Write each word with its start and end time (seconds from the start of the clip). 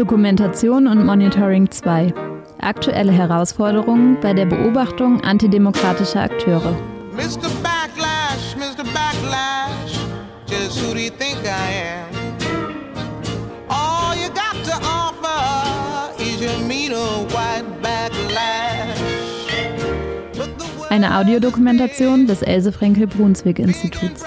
Dokumentation 0.00 0.86
und 0.86 1.04
Monitoring 1.04 1.70
2. 1.70 2.14
Aktuelle 2.58 3.12
Herausforderungen 3.12 4.16
bei 4.22 4.32
der 4.32 4.46
Beobachtung 4.46 5.20
antidemokratischer 5.20 6.22
Akteure. 6.22 6.74
Mr. 7.12 7.50
Backlash, 7.62 8.56
Mr. 8.56 8.82
Backlash, 8.94 9.98
just 10.48 10.80
who 10.80 10.94
do 10.94 11.00
you 11.00 11.10
think 11.10 11.44
I 11.44 11.84
am? 11.84 12.08
All 13.68 14.16
you 14.16 14.30
got 14.30 14.64
to 14.64 14.72
offer 14.82 16.18
is 16.18 16.40
your 16.40 16.58
mean 16.66 16.92
white 16.92 17.66
backlash. 17.82 18.96
Eine 20.88 21.14
Audiodokumentation 21.14 22.26
des 22.26 22.40
Else 22.40 22.72
Frenkel 22.72 23.06
Brunswick 23.06 23.58
Instituts. 23.58 24.24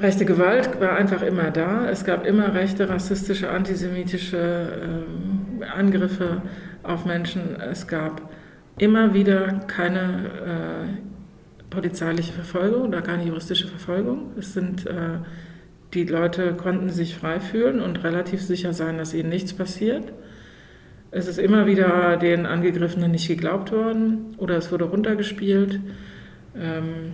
Rechte 0.00 0.24
Gewalt 0.24 0.80
war 0.80 0.96
einfach 0.96 1.20
immer 1.20 1.50
da. 1.50 1.88
Es 1.90 2.04
gab 2.04 2.26
immer 2.26 2.54
rechte, 2.54 2.88
rassistische, 2.88 3.50
antisemitische 3.50 4.38
äh, 5.60 5.64
Angriffe 5.64 6.40
auf 6.82 7.04
Menschen. 7.04 7.60
Es 7.60 7.86
gab 7.86 8.30
immer 8.78 9.12
wieder 9.12 9.60
keine 9.66 10.00
äh, 10.00 11.68
polizeiliche 11.68 12.32
Verfolgung 12.32 12.88
oder 12.88 13.02
keine 13.02 13.24
juristische 13.24 13.68
Verfolgung. 13.68 14.32
Es 14.38 14.54
sind 14.54 14.86
äh, 14.86 15.18
die 15.92 16.04
Leute 16.04 16.54
konnten 16.54 16.88
sich 16.88 17.16
frei 17.16 17.40
fühlen 17.40 17.80
und 17.80 18.04
relativ 18.04 18.40
sicher 18.42 18.72
sein, 18.72 18.96
dass 18.96 19.12
ihnen 19.12 19.28
nichts 19.28 19.52
passiert. 19.52 20.12
Es 21.10 21.26
ist 21.26 21.38
immer 21.38 21.66
wieder 21.66 22.16
den 22.16 22.46
Angegriffenen 22.46 23.10
nicht 23.10 23.26
geglaubt 23.28 23.72
worden 23.72 24.36
oder 24.38 24.56
es 24.56 24.70
wurde 24.70 24.84
runtergespielt. 24.84 25.80
Ähm, 26.56 27.12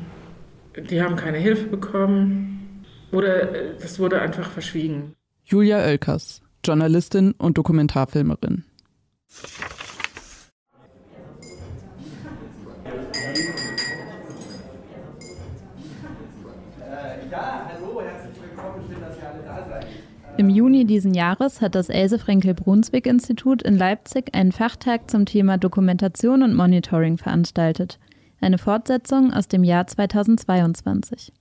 die 0.90 1.02
haben 1.02 1.16
keine 1.16 1.38
Hilfe 1.38 1.66
bekommen 1.68 2.55
oder 3.12 3.52
es 3.78 3.98
wurde 3.98 4.20
einfach 4.20 4.50
verschwiegen. 4.50 5.14
Julia 5.44 5.78
Oelkers, 5.78 6.42
Journalistin 6.64 7.32
und 7.32 7.56
Dokumentarfilmerin. 7.58 8.64
Im 20.38 20.50
Juni 20.50 20.84
diesen 20.84 21.14
Jahres 21.14 21.62
hat 21.62 21.74
das 21.74 21.88
Else 21.88 22.18
Frenkel 22.18 22.52
Brunswick 22.52 23.06
Institut 23.06 23.62
in 23.62 23.76
Leipzig 23.78 24.34
einen 24.34 24.52
Fachtag 24.52 25.10
zum 25.10 25.24
Thema 25.24 25.56
Dokumentation 25.56 26.42
und 26.42 26.54
Monitoring 26.54 27.16
veranstaltet. 27.16 27.98
Eine 28.40 28.58
Fortsetzung 28.58 29.32
aus 29.32 29.48
dem 29.48 29.64
Jahr 29.64 29.86
2022. 29.86 31.32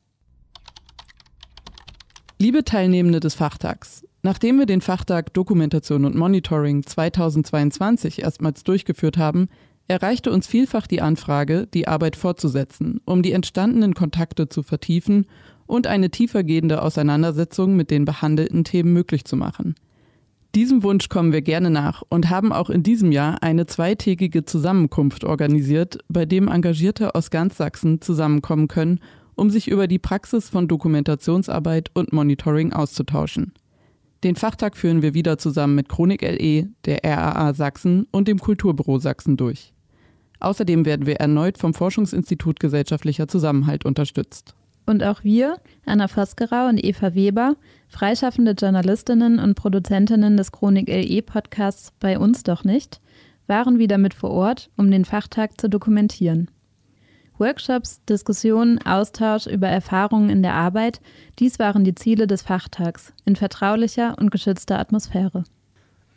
Liebe 2.37 2.65
Teilnehmende 2.65 3.21
des 3.21 3.33
Fachtags, 3.33 4.05
nachdem 4.21 4.59
wir 4.59 4.65
den 4.65 4.81
Fachtag 4.81 5.33
Dokumentation 5.33 6.03
und 6.03 6.15
Monitoring 6.15 6.85
2022 6.85 8.21
erstmals 8.21 8.65
durchgeführt 8.65 9.17
haben, 9.17 9.47
erreichte 9.87 10.33
uns 10.33 10.45
vielfach 10.45 10.85
die 10.85 11.01
Anfrage, 11.01 11.65
die 11.73 11.87
Arbeit 11.87 12.17
fortzusetzen, 12.17 12.99
um 13.05 13.23
die 13.23 13.31
entstandenen 13.31 13.93
Kontakte 13.93 14.49
zu 14.49 14.63
vertiefen 14.63 15.27
und 15.65 15.87
eine 15.87 16.09
tiefergehende 16.09 16.81
Auseinandersetzung 16.81 17.77
mit 17.77 17.89
den 17.89 18.03
behandelten 18.03 18.65
Themen 18.65 18.91
möglich 18.91 19.23
zu 19.23 19.37
machen. 19.37 19.75
Diesem 20.55 20.83
Wunsch 20.83 21.07
kommen 21.07 21.31
wir 21.31 21.41
gerne 21.41 21.69
nach 21.69 22.03
und 22.09 22.29
haben 22.29 22.51
auch 22.51 22.69
in 22.69 22.83
diesem 22.83 23.13
Jahr 23.13 23.43
eine 23.43 23.65
zweitägige 23.65 24.43
Zusammenkunft 24.43 25.23
organisiert, 25.23 25.99
bei 26.09 26.25
dem 26.25 26.49
Engagierte 26.49 27.15
aus 27.15 27.29
ganz 27.29 27.55
Sachsen 27.55 28.01
zusammenkommen 28.01 28.67
können, 28.67 28.99
um 29.35 29.49
sich 29.49 29.67
über 29.67 29.87
die 29.87 29.99
Praxis 29.99 30.49
von 30.49 30.67
Dokumentationsarbeit 30.67 31.91
und 31.93 32.13
Monitoring 32.13 32.73
auszutauschen. 32.73 33.53
Den 34.23 34.35
Fachtag 34.35 34.75
führen 34.75 35.01
wir 35.01 35.13
wieder 35.13 35.37
zusammen 35.37 35.75
mit 35.75 35.89
Chronik 35.89 36.21
LE, 36.21 36.69
der 36.85 36.99
RAA 37.03 37.53
Sachsen 37.53 38.07
und 38.11 38.27
dem 38.27 38.39
Kulturbüro 38.39 38.97
Sachsen 38.97 39.37
durch. 39.37 39.73
Außerdem 40.39 40.85
werden 40.85 41.05
wir 41.05 41.17
erneut 41.17 41.57
vom 41.57 41.73
Forschungsinstitut 41.73 42.59
Gesellschaftlicher 42.59 43.27
Zusammenhalt 43.27 43.85
unterstützt. 43.85 44.55
Und 44.85 45.03
auch 45.03 45.23
wir, 45.23 45.57
Anna 45.85 46.07
Vosgerau 46.07 46.67
und 46.67 46.83
Eva 46.83 47.15
Weber, 47.15 47.55
freischaffende 47.87 48.51
Journalistinnen 48.51 49.39
und 49.39 49.55
Produzentinnen 49.55 50.37
des 50.37 50.51
Chronik 50.51 50.87
LE 50.87 51.21
Podcasts 51.21 51.91
Bei 51.99 52.19
uns 52.19 52.43
doch 52.43 52.63
nicht, 52.63 53.01
waren 53.47 53.79
wieder 53.79 53.97
mit 53.97 54.13
vor 54.13 54.31
Ort, 54.31 54.69
um 54.77 54.91
den 54.91 55.05
Fachtag 55.05 55.59
zu 55.59 55.69
dokumentieren. 55.69 56.49
Workshops, 57.37 58.01
Diskussionen, 58.07 58.79
Austausch 58.85 59.47
über 59.47 59.67
Erfahrungen 59.67 60.29
in 60.29 60.41
der 60.41 60.53
Arbeit, 60.53 61.01
dies 61.39 61.59
waren 61.59 61.83
die 61.83 61.95
Ziele 61.95 62.27
des 62.27 62.41
Fachtags 62.41 63.13
in 63.25 63.35
vertraulicher 63.35 64.15
und 64.17 64.31
geschützter 64.31 64.79
Atmosphäre. 64.79 65.43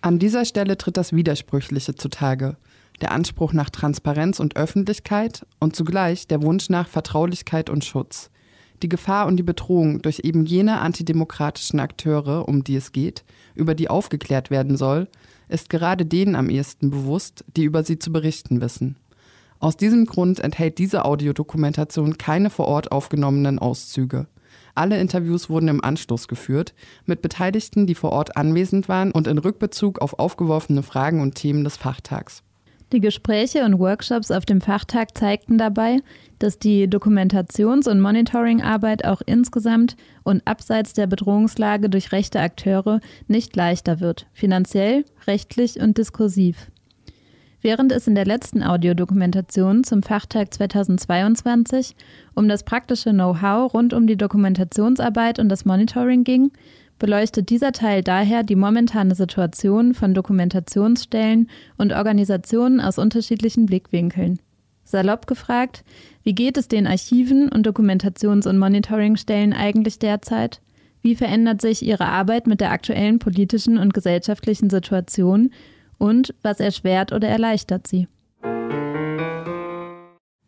An 0.01 0.19
dieser 0.19 0.45
Stelle 0.45 0.79
tritt 0.79 0.97
das 0.97 1.13
Widersprüchliche 1.13 1.95
zutage. 1.95 2.57
Der 3.01 3.13
Anspruch 3.13 3.53
nach 3.53 3.71
Transparenz 3.71 4.41
und 4.41 4.57
Öffentlichkeit 4.57 5.47
und 5.61 5.75
zugleich 5.75 6.27
der 6.27 6.43
Wunsch 6.43 6.69
nach 6.69 6.89
Vertraulichkeit 6.89 7.71
und 7.71 7.85
Schutz 7.85 8.31
die 8.83 8.89
Gefahr 8.89 9.27
und 9.27 9.37
die 9.37 9.43
Bedrohung 9.43 10.03
durch 10.03 10.21
eben 10.21 10.47
jene 10.47 10.81
antidemokratischen 10.81 11.81
Akteure, 11.81 12.49
um 12.49 12.65
die 12.65 12.77
es 12.77 12.93
geht, 12.93 13.25
über 13.55 13.75
die 13.75 13.91
aufgeklärt 13.91 14.51
werden 14.51 14.77
soll, 14.77 15.09
ist 15.49 15.71
gerade 15.71 16.05
denen 16.05 16.35
am 16.35 16.51
ehesten 16.51 16.91
bewusst, 16.91 17.45
die 17.57 17.65
über 17.65 17.83
sie 17.83 17.99
zu 17.99 18.13
berichten 18.13 18.61
wissen. 18.61 18.97
Aus 19.61 19.77
diesem 19.77 20.07
Grund 20.07 20.39
enthält 20.39 20.79
diese 20.79 21.05
Audiodokumentation 21.05 22.17
keine 22.17 22.49
vor 22.49 22.69
Ort 22.69 22.93
aufgenommenen 22.93 23.59
Auszüge. 23.59 24.29
Alle 24.75 25.01
Interviews 25.01 25.51
wurden 25.51 25.67
im 25.67 25.83
Anschluss 25.83 26.29
geführt, 26.29 26.75
mit 27.05 27.23
Beteiligten, 27.23 27.89
die 27.89 27.97
vor 27.97 28.13
Ort 28.13 28.37
anwesend 28.37 28.89
waren 28.89 29.11
und 29.11 29.27
in 29.27 29.39
Rückbezug 29.39 30.01
auf 30.01 30.21
aufgeworfene 30.21 30.85
Fragen 30.85 31.21
und 31.21 31.35
Themen 31.35 31.65
des 31.65 31.77
Fachtags. 31.77 32.45
Die 32.93 33.01
Gespräche 33.01 33.65
und 33.65 33.81
Workshops 33.81 34.31
auf 34.31 34.47
dem 34.47 34.61
Fachtag 34.63 35.19
zeigten 35.19 35.59
dabei, 35.59 35.99
dass 36.39 36.59
die 36.59 36.89
Dokumentations- 36.89 37.91
und 37.91 38.01
Monitoringarbeit 38.01 39.05
auch 39.05 39.21
insgesamt 39.27 39.97
und 40.23 40.47
abseits 40.47 40.95
der 40.95 41.07
Bedrohungslage 41.07 41.91
durch 41.91 42.13
rechte 42.13 42.41
Akteure 42.41 43.01
nicht 43.27 43.57
leichter 43.57 44.01
wird, 44.01 44.27
finanziell, 44.33 45.05
rechtlich 45.27 45.81
und 45.81 45.99
diskursiv. 45.99 46.71
Während 47.69 47.93
es 47.93 48.07
in 48.07 48.15
der 48.15 48.25
letzten 48.25 48.63
Audiodokumentation 48.63 49.85
zum 49.85 50.03
Fachtag 50.03 50.55
2022 50.55 51.97
um 52.35 52.49
das 52.49 52.63
praktische 52.63 53.11
Know-how 53.11 53.75
rund 53.75 53.93
um 53.93 54.07
die 54.07 54.17
Dokumentationsarbeit 54.17 55.39
und 55.39 55.51
das 55.51 55.67
Monitoring 55.67 56.25
ging, 56.25 56.51
beleuchtet 56.99 57.51
dieser 57.51 57.73
Teil 57.73 58.03
daher 58.03 58.43
die 58.43 58.57
momentane 58.57 59.15
Situation 59.15 59.93
von 59.93 60.15
Dokumentationsstellen 60.15 61.51
und 61.77 61.93
Organisationen 61.93 62.81
aus 62.81 62.97
unterschiedlichen 62.97 63.67
Blickwinkeln. 63.67 64.39
Salopp 64.85 65.27
gefragt, 65.27 65.85
wie 66.23 66.35
geht 66.35 66.57
es 66.57 66.69
den 66.69 66.87
Archiven 66.87 67.51
und 67.51 67.67
Dokumentations- 67.67 68.49
und 68.49 68.57
Monitoringstellen 68.57 69.53
eigentlich 69.53 69.99
derzeit? 69.99 70.63
Wie 71.03 71.15
verändert 71.15 71.61
sich 71.61 71.85
ihre 71.85 72.07
Arbeit 72.07 72.47
mit 72.47 72.63
der 72.63 72.71
aktuellen 72.71 73.19
politischen 73.19 73.77
und 73.77 73.93
gesellschaftlichen 73.93 74.71
Situation? 74.71 75.51
Und 75.99 76.33
was 76.43 76.61
erschwert 76.61 77.13
oder 77.13 77.29
erleichtert 77.29 77.87
sie? 77.89 78.07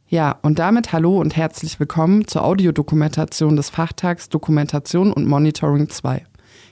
Ja, 0.07 0.39
und 0.43 0.59
damit 0.59 0.93
hallo 0.93 1.21
und 1.21 1.37
herzlich 1.37 1.79
willkommen 1.79 2.27
zur 2.27 2.45
Audiodokumentation 2.45 3.57
des 3.57 3.71
Fachtags 3.71 4.29
Dokumentation 4.29 5.13
und 5.13 5.27
Monitoring 5.27 5.89
2. 5.89 6.25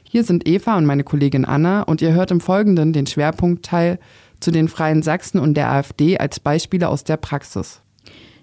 Hier 0.04 0.24
sind 0.24 0.48
Eva 0.48 0.76
und 0.76 0.86
meine 0.86 1.04
Kollegin 1.04 1.44
Anna 1.44 1.82
und 1.82 2.02
ihr 2.02 2.12
hört 2.12 2.30
im 2.30 2.40
Folgenden 2.40 2.92
den 2.92 3.06
Schwerpunktteil 3.06 3.98
zu 4.40 4.50
den 4.50 4.68
Freien 4.68 5.02
Sachsen 5.02 5.38
und 5.38 5.54
der 5.54 5.70
AfD 5.70 6.18
als 6.18 6.40
Beispiele 6.40 6.88
aus 6.88 7.04
der 7.04 7.16
Praxis. 7.16 7.82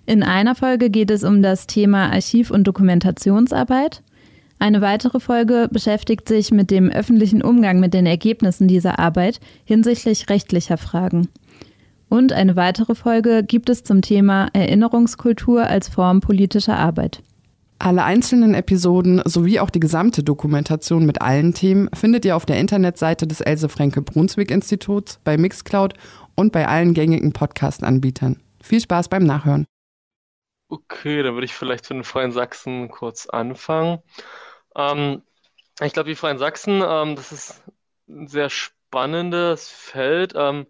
In 0.05 0.21
einer 0.21 0.55
Folge 0.55 0.89
geht 0.89 1.11
es 1.11 1.23
um 1.23 1.41
das 1.41 1.65
Thema 1.65 2.11
Archiv- 2.11 2.51
und 2.51 2.65
Dokumentationsarbeit. 2.65 4.03
Eine 4.57 4.81
weitere 4.81 5.19
Folge 5.19 5.67
beschäftigt 5.71 6.27
sich 6.27 6.51
mit 6.51 6.71
dem 6.71 6.89
öffentlichen 6.89 7.41
Umgang 7.41 7.79
mit 7.79 7.93
den 7.93 8.05
Ergebnissen 8.05 8.67
dieser 8.67 8.99
Arbeit 8.99 9.39
hinsichtlich 9.65 10.29
rechtlicher 10.29 10.77
Fragen. 10.77 11.27
Und 12.09 12.33
eine 12.33 12.55
weitere 12.55 12.95
Folge 12.95 13.43
gibt 13.43 13.69
es 13.69 13.83
zum 13.83 14.01
Thema 14.01 14.47
Erinnerungskultur 14.53 15.63
als 15.63 15.89
Form 15.89 16.21
politischer 16.21 16.77
Arbeit. 16.77 17.21
Alle 17.77 18.03
einzelnen 18.03 18.53
Episoden 18.53 19.21
sowie 19.25 19.59
auch 19.59 19.69
die 19.69 19.81
gesamte 19.81 20.23
Dokumentation 20.23 21.05
mit 21.05 21.21
allen 21.21 21.53
Themen 21.53 21.89
findet 21.93 22.23
ihr 22.23 22.37
auf 22.37 22.45
der 22.45 22.57
Internetseite 22.59 23.27
des 23.27 23.41
Else 23.41 23.67
Fränke 23.67 24.01
Brunswick 24.01 24.49
Instituts, 24.49 25.19
bei 25.25 25.37
Mixcloud 25.37 25.93
und 26.35 26.53
bei 26.53 26.67
allen 26.67 26.93
gängigen 26.93 27.33
Podcast-Anbietern. 27.33 28.37
Viel 28.63 28.79
Spaß 28.79 29.09
beim 29.09 29.23
Nachhören. 29.23 29.65
Okay, 30.69 31.21
dann 31.21 31.33
würde 31.33 31.45
ich 31.45 31.53
vielleicht 31.53 31.85
zu 31.85 31.93
den 31.93 32.03
Freien 32.03 32.31
Sachsen 32.31 32.89
kurz 32.89 33.27
anfangen. 33.27 33.99
Ähm, 34.75 35.23
ich 35.81 35.93
glaube, 35.93 36.09
die 36.09 36.15
Freien 36.15 36.37
Sachsen, 36.37 36.81
ähm, 36.85 37.15
das 37.15 37.31
ist 37.31 37.63
ein 38.07 38.27
sehr 38.27 38.49
spannendes 38.49 39.69
Feld. 39.69 40.33
Ähm, 40.35 40.67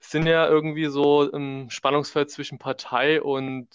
sind 0.00 0.26
ja 0.26 0.48
irgendwie 0.48 0.86
so 0.86 1.30
im 1.30 1.70
Spannungsfeld 1.70 2.30
zwischen 2.30 2.58
Partei 2.58 3.22
und 3.22 3.68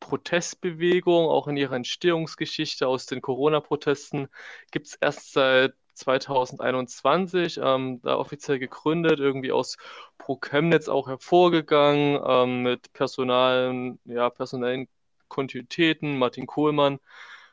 Protestbewegung, 0.00 1.26
auch 1.28 1.48
in 1.48 1.56
ihrer 1.56 1.76
Entstehungsgeschichte 1.76 2.86
aus 2.88 3.06
den 3.06 3.20
Corona-Protesten, 3.22 4.28
gibt 4.70 4.86
es 4.88 4.94
erst 4.94 5.32
seit 5.32 5.74
2021, 5.94 7.60
ähm, 7.62 8.00
da 8.02 8.16
offiziell 8.16 8.58
gegründet, 8.58 9.20
irgendwie 9.20 9.52
aus 9.52 9.76
Pro 10.18 10.36
Chemnitz 10.36 10.88
auch 10.88 11.08
hervorgegangen, 11.08 12.20
ähm, 12.26 12.62
mit 12.62 12.92
personalen, 12.92 14.00
ja, 14.04 14.30
personellen 14.30 14.88
Kontinuitäten, 15.28 16.18
Martin 16.18 16.46
Kohlmann 16.46 16.98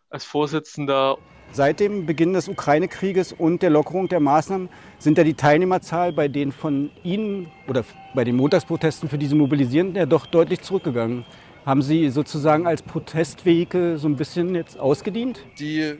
als 0.09 0.25
Vorsitzender. 0.25 1.18
Seit 1.51 1.80
dem 1.80 2.06
Beginn 2.06 2.33
des 2.33 2.50
Ukraine-Krieges 2.50 3.33
und 3.33 3.62
der 3.62 3.69
Lockerung 3.69 4.09
der 4.09 4.19
Maßnahmen 4.19 4.69
sind 5.00 5.18
ja 5.18 5.24
die 5.24 5.33
Teilnehmerzahl 5.33 6.12
bei 6.12 6.27
den 6.27 6.51
von 6.51 6.92
Ihnen 7.04 7.50
oder 7.68 7.86
bei 8.13 8.24
den 8.24 8.36
Montagsprotesten 8.36 9.09
für 9.09 9.18
diese 9.18 9.36
Mobilisierenden 9.36 9.95
ja 9.95 10.06
doch 10.06 10.25
deutlich 10.25 10.62
zurückgegangen. 10.62 11.25
Haben 11.65 11.81
Sie 11.81 12.09
sozusagen 12.09 12.68
als 12.68 12.81
Protestvehikel 12.81 13.98
so 13.98 14.07
ein 14.07 14.15
bisschen 14.15 14.56
jetzt 14.56 14.80
ausgedient? 14.80 15.44
Die 15.59 15.95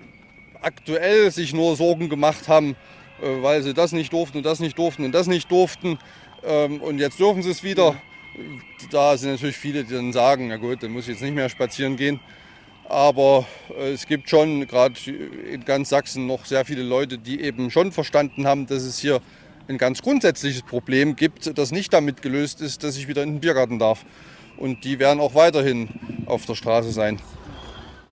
aktuell 0.62 1.32
sich 1.32 1.54
nur 1.54 1.76
Sorgen 1.76 2.10
gemacht 2.10 2.48
haben, 2.48 2.76
äh, 3.22 3.42
weil 3.42 3.62
sie 3.64 3.74
das 3.74 3.92
nicht 3.92 4.12
durften 4.12 4.38
und 4.38 4.46
das 4.46 4.60
nicht 4.60 4.78
durften 4.78 5.06
und 5.06 5.12
das 5.14 5.28
nicht 5.28 5.52
durften. 5.52 5.98
Ähm, 6.44 6.82
und 6.82 7.00
jetzt 7.00 7.20
dürfen 7.20 7.42
sie 7.42 7.52
es 7.52 7.64
wieder. 7.64 7.96
Da 8.92 9.18
sind 9.18 9.32
natürlich 9.32 9.58
viele, 9.58 9.84
die 9.84 9.94
dann 9.94 10.14
sagen, 10.14 10.48
na 10.48 10.58
gut, 10.58 10.84
dann 10.84 10.92
muss 10.92 11.04
ich 11.04 11.16
jetzt 11.16 11.22
nicht 11.22 11.36
mehr 11.36 11.50
spazieren 11.50 11.96
gehen. 11.96 12.20
Aber 12.90 13.46
äh, 13.78 13.92
es 13.92 14.08
gibt 14.08 14.30
schon 14.30 14.66
gerade 14.66 14.96
in 15.12 15.66
ganz 15.66 15.90
Sachsen 15.90 16.26
noch 16.26 16.46
sehr 16.46 16.66
viele 16.66 16.84
Leute, 16.84 17.18
die 17.18 17.42
eben 17.42 17.70
schon 17.70 17.92
verstanden 17.92 18.48
haben, 18.48 18.66
dass 18.66 18.84
es 18.84 18.98
hier 18.98 19.22
ein 19.68 19.78
ganz 19.78 20.02
grundsätzliches 20.02 20.62
Problem 20.62 21.18
gibt, 21.18 21.58
das 21.58 21.72
nicht 21.72 21.92
damit 21.92 22.22
gelöst 22.22 22.62
ist, 22.62 22.84
dass 22.84 22.96
ich 22.96 23.10
wieder 23.10 23.24
in 23.24 23.34
den 23.34 23.40
Biergarten 23.42 23.80
darf 23.80 24.06
und 24.56 24.86
die 24.86 25.00
werden 25.00 25.20
auch 25.20 25.36
weiterhin 25.36 25.90
auf 26.26 26.46
der 26.46 26.56
Straße 26.56 26.92
sein. 26.92 27.22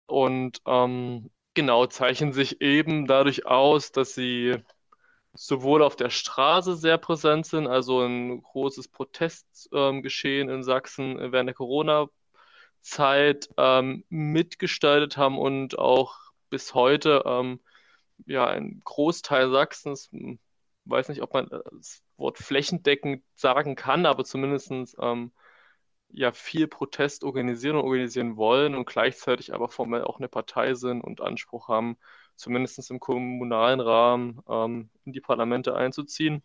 Und 0.08 0.62
ähm, 0.66 1.30
genau 1.54 1.86
zeichnen 1.86 2.34
sich 2.34 2.62
eben 2.62 3.08
dadurch 3.08 3.46
aus, 3.46 3.94
dass 3.94 4.14
sie 4.14 4.58
sowohl 5.34 5.84
auf 5.84 5.96
der 5.96 6.10
Straße 6.10 6.76
sehr 6.76 6.98
präsent 6.98 7.46
sind, 7.46 7.68
also 7.68 8.02
ein 8.02 8.42
großes 8.42 8.90
Protestgeschehen 8.90 10.50
ähm, 10.50 10.56
in 10.56 10.64
Sachsen 10.64 11.32
während 11.32 11.48
der 11.48 11.56
Corona-Zeit 12.86 13.50
ähm, 13.58 14.04
mitgestaltet 14.10 15.18
haben 15.18 15.38
und 15.38 15.78
auch 15.78 16.16
bis 16.50 16.74
heute 16.74 17.24
ähm, 17.26 17.60
ja 18.26 18.48
ein 18.48 18.82
Großteil 18.84 19.50
Sachsens, 19.52 20.10
hm, 20.12 20.40
weiß 20.86 21.10
nicht, 21.10 21.22
ob 21.22 21.34
man 21.34 21.50
das 21.50 22.04
Wort 22.18 22.38
flächendeckend 22.38 23.24
sagen 23.36 23.76
kann, 23.76 24.06
aber 24.06 24.24
zumindest 24.24 24.96
ähm, 25.00 25.32
ja 26.10 26.32
viel 26.32 26.68
Protest 26.68 27.24
organisieren 27.24 27.78
und 27.78 27.84
organisieren 27.84 28.38
wollen 28.38 28.76
und 28.76 28.86
gleichzeitig 28.86 29.54
aber 29.54 29.68
formell 29.70 30.04
auch 30.04 30.20
eine 30.20 30.30
Partei 30.30 30.76
sind 30.76 31.02
und 31.02 31.22
Anspruch 31.22 31.68
haben, 31.68 31.98
zumindest 32.36 32.90
im 32.92 33.00
kommunalen 33.00 33.80
Rahmen 33.80 34.42
ähm, 34.48 34.90
in 35.06 35.14
die 35.14 35.22
Parlamente 35.22 35.76
einzuziehen. 35.76 36.44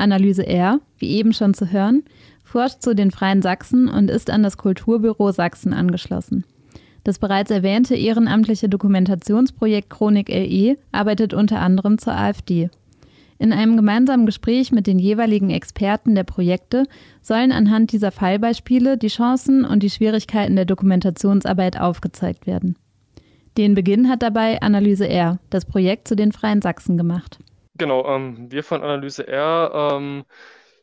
Analyse 0.00 0.46
R, 0.46 0.80
wie 0.98 1.10
eben 1.10 1.32
schon 1.32 1.54
zu 1.54 1.70
hören, 1.70 2.02
forscht 2.44 2.82
zu 2.82 2.94
den 2.94 3.10
Freien 3.10 3.42
Sachsen 3.42 3.88
und 3.88 4.10
ist 4.10 4.30
an 4.30 4.42
das 4.42 4.56
Kulturbüro 4.56 5.30
Sachsen 5.30 5.72
angeschlossen. 5.72 6.44
Das 7.04 7.18
bereits 7.18 7.50
erwähnte 7.50 7.94
ehrenamtliche 7.94 8.68
Dokumentationsprojekt 8.68 9.88
Chronik 9.88 10.28
LE 10.28 10.76
arbeitet 10.92 11.32
unter 11.32 11.60
anderem 11.60 11.98
zur 11.98 12.14
AfD. 12.14 12.68
In 13.38 13.54
einem 13.54 13.76
gemeinsamen 13.76 14.26
Gespräch 14.26 14.70
mit 14.70 14.86
den 14.86 14.98
jeweiligen 14.98 15.48
Experten 15.48 16.14
der 16.14 16.24
Projekte 16.24 16.84
sollen 17.22 17.52
anhand 17.52 17.90
dieser 17.92 18.10
Fallbeispiele 18.10 18.98
die 18.98 19.08
Chancen 19.08 19.64
und 19.64 19.82
die 19.82 19.88
Schwierigkeiten 19.88 20.56
der 20.56 20.66
Dokumentationsarbeit 20.66 21.80
aufgezeigt 21.80 22.46
werden. 22.46 22.76
Den 23.56 23.74
Beginn 23.74 24.10
hat 24.10 24.22
dabei 24.22 24.60
Analyse 24.60 25.08
R, 25.08 25.38
das 25.48 25.64
Projekt 25.64 26.06
zu 26.06 26.16
den 26.16 26.32
Freien 26.32 26.60
Sachsen, 26.60 26.98
gemacht. 26.98 27.38
Genau, 27.80 28.04
ähm, 28.14 28.50
wir 28.52 28.62
von 28.62 28.82
Analyse 28.82 29.26
R 29.26 29.94
ähm, 29.94 30.26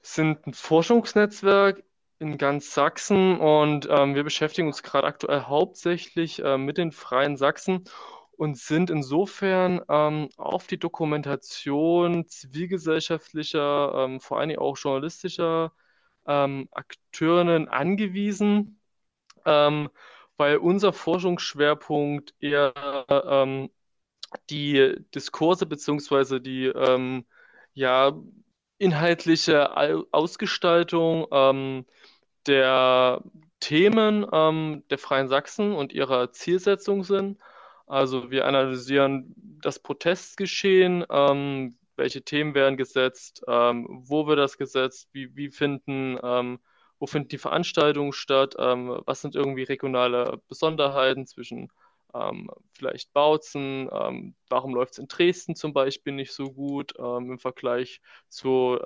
sind 0.02 0.48
ein 0.48 0.54
Forschungsnetzwerk 0.56 1.84
in 2.18 2.40
ganz 2.40 2.74
Sachsen 2.74 3.40
und 3.40 3.88
ähm, 3.88 4.16
wir 4.16 4.24
beschäftigen 4.24 4.68
uns 4.68 4.82
gerade 4.82 5.06
aktuell 5.06 5.42
hauptsächlich 5.44 6.40
äh, 6.44 6.58
mit 6.58 6.80
den 6.80 6.92
Freien 6.92 7.38
Sachsen 7.38 7.84
und 8.32 8.58
sind 8.58 8.90
insofern 8.90 9.80
ähm, 9.90 10.30
auf 10.38 10.66
die 10.66 10.80
Dokumentation 10.80 12.26
zivilgesellschaftlicher, 12.28 13.94
ähm, 13.96 14.20
vor 14.20 14.40
allem 14.40 14.58
auch 14.58 14.76
journalistischer 14.76 15.74
ähm, 16.26 16.68
Akteurinnen 16.72 17.68
angewiesen, 17.68 18.82
ähm, 19.46 19.90
weil 20.38 20.58
unser 20.58 20.94
Forschungsschwerpunkt 20.94 22.34
eher 22.40 22.74
ähm, 23.10 23.70
die 24.50 24.96
Diskurse 25.16 25.66
bzw. 25.66 26.40
die 26.40 26.66
ähm, 26.68 27.26
ja, 27.74 28.14
inhaltliche 28.80 29.76
Ausgestaltung 30.12 31.86
der 32.46 33.24
Themen 33.60 34.22
der 34.90 34.98
Freien 34.98 35.28
Sachsen 35.30 35.74
und 35.74 35.94
ihrer 35.94 36.32
Zielsetzung 36.32 37.04
sind. 37.04 37.40
Also 37.88 38.30
wir 38.32 38.46
analysieren 38.46 39.34
das 39.62 39.80
Protestgeschehen, 39.80 41.06
ähm, 41.10 41.78
welche 41.96 42.22
Themen 42.22 42.54
werden 42.54 42.78
gesetzt, 42.78 43.44
ähm, 43.48 43.88
wo 43.90 44.28
wird 44.28 44.40
das 44.40 44.58
gesetzt, 44.58 45.10
wie, 45.14 45.36
wie 45.36 45.50
finden, 45.50 46.20
ähm, 46.22 46.60
wo 47.00 47.08
finden 47.08 47.30
die 47.30 47.38
Veranstaltungen 47.38 48.14
statt, 48.14 48.56
ähm, 48.60 49.02
was 49.06 49.22
sind 49.22 49.36
irgendwie 49.36 49.64
regionale 49.64 50.42
Besonderheiten 50.50 51.26
zwischen 51.26 51.70
ähm, 52.14 52.50
vielleicht 52.74 53.14
Bautzen, 53.14 53.90
ähm, 53.92 54.36
warum 54.50 54.74
läuft 54.76 54.94
es 54.94 55.00
in 55.00 55.08
Dresden 55.08 55.56
zum 55.56 55.74
Beispiel 55.74 56.14
nicht 56.14 56.34
so 56.34 56.52
gut 56.52 56.94
im 56.98 57.40
Vergleich 57.40 58.02
zu 58.30 58.78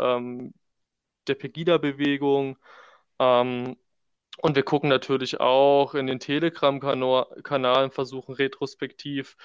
der 1.27 1.35
Pegida-Bewegung. 1.35 2.57
Und 3.17 4.55
wir 4.55 4.63
gucken 4.63 4.89
natürlich 4.89 5.39
auch 5.39 5.93
in 5.93 6.07
den 6.07 6.19
Telegram-Kanalen, 6.19 7.91
versuchen 7.91 8.33
retrospektiv 8.33 9.37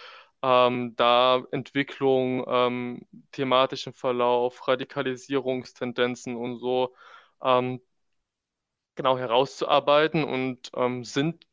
ähm, 0.42 0.94
da 0.96 1.42
Entwicklung, 1.50 2.44
ähm, 2.48 3.06
thematischen 3.32 3.92
Verlauf, 3.92 4.66
Radikalisierungstendenzen 4.68 6.36
und 6.36 6.58
so 6.58 6.94
ähm, 7.42 7.80
genau 8.94 9.18
herauszuarbeiten 9.18 10.24
und 10.24 10.70
ähm, 10.74 11.04
sind 11.04 11.46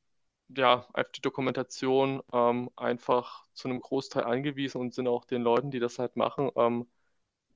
ja 0.49 0.87
auf 0.93 1.11
die 1.11 1.21
Dokumentation 1.21 2.21
ähm, 2.33 2.69
einfach 2.75 3.45
zu 3.53 3.67
einem 3.69 3.81
Großteil 3.81 4.23
angewiesen 4.25 4.81
und 4.81 4.93
sind 4.93 5.07
auch 5.07 5.25
den 5.25 5.41
Leuten, 5.43 5.71
die 5.71 5.79
das 5.79 5.99
halt 5.99 6.15
machen, 6.17 6.51
ähm, 6.55 6.87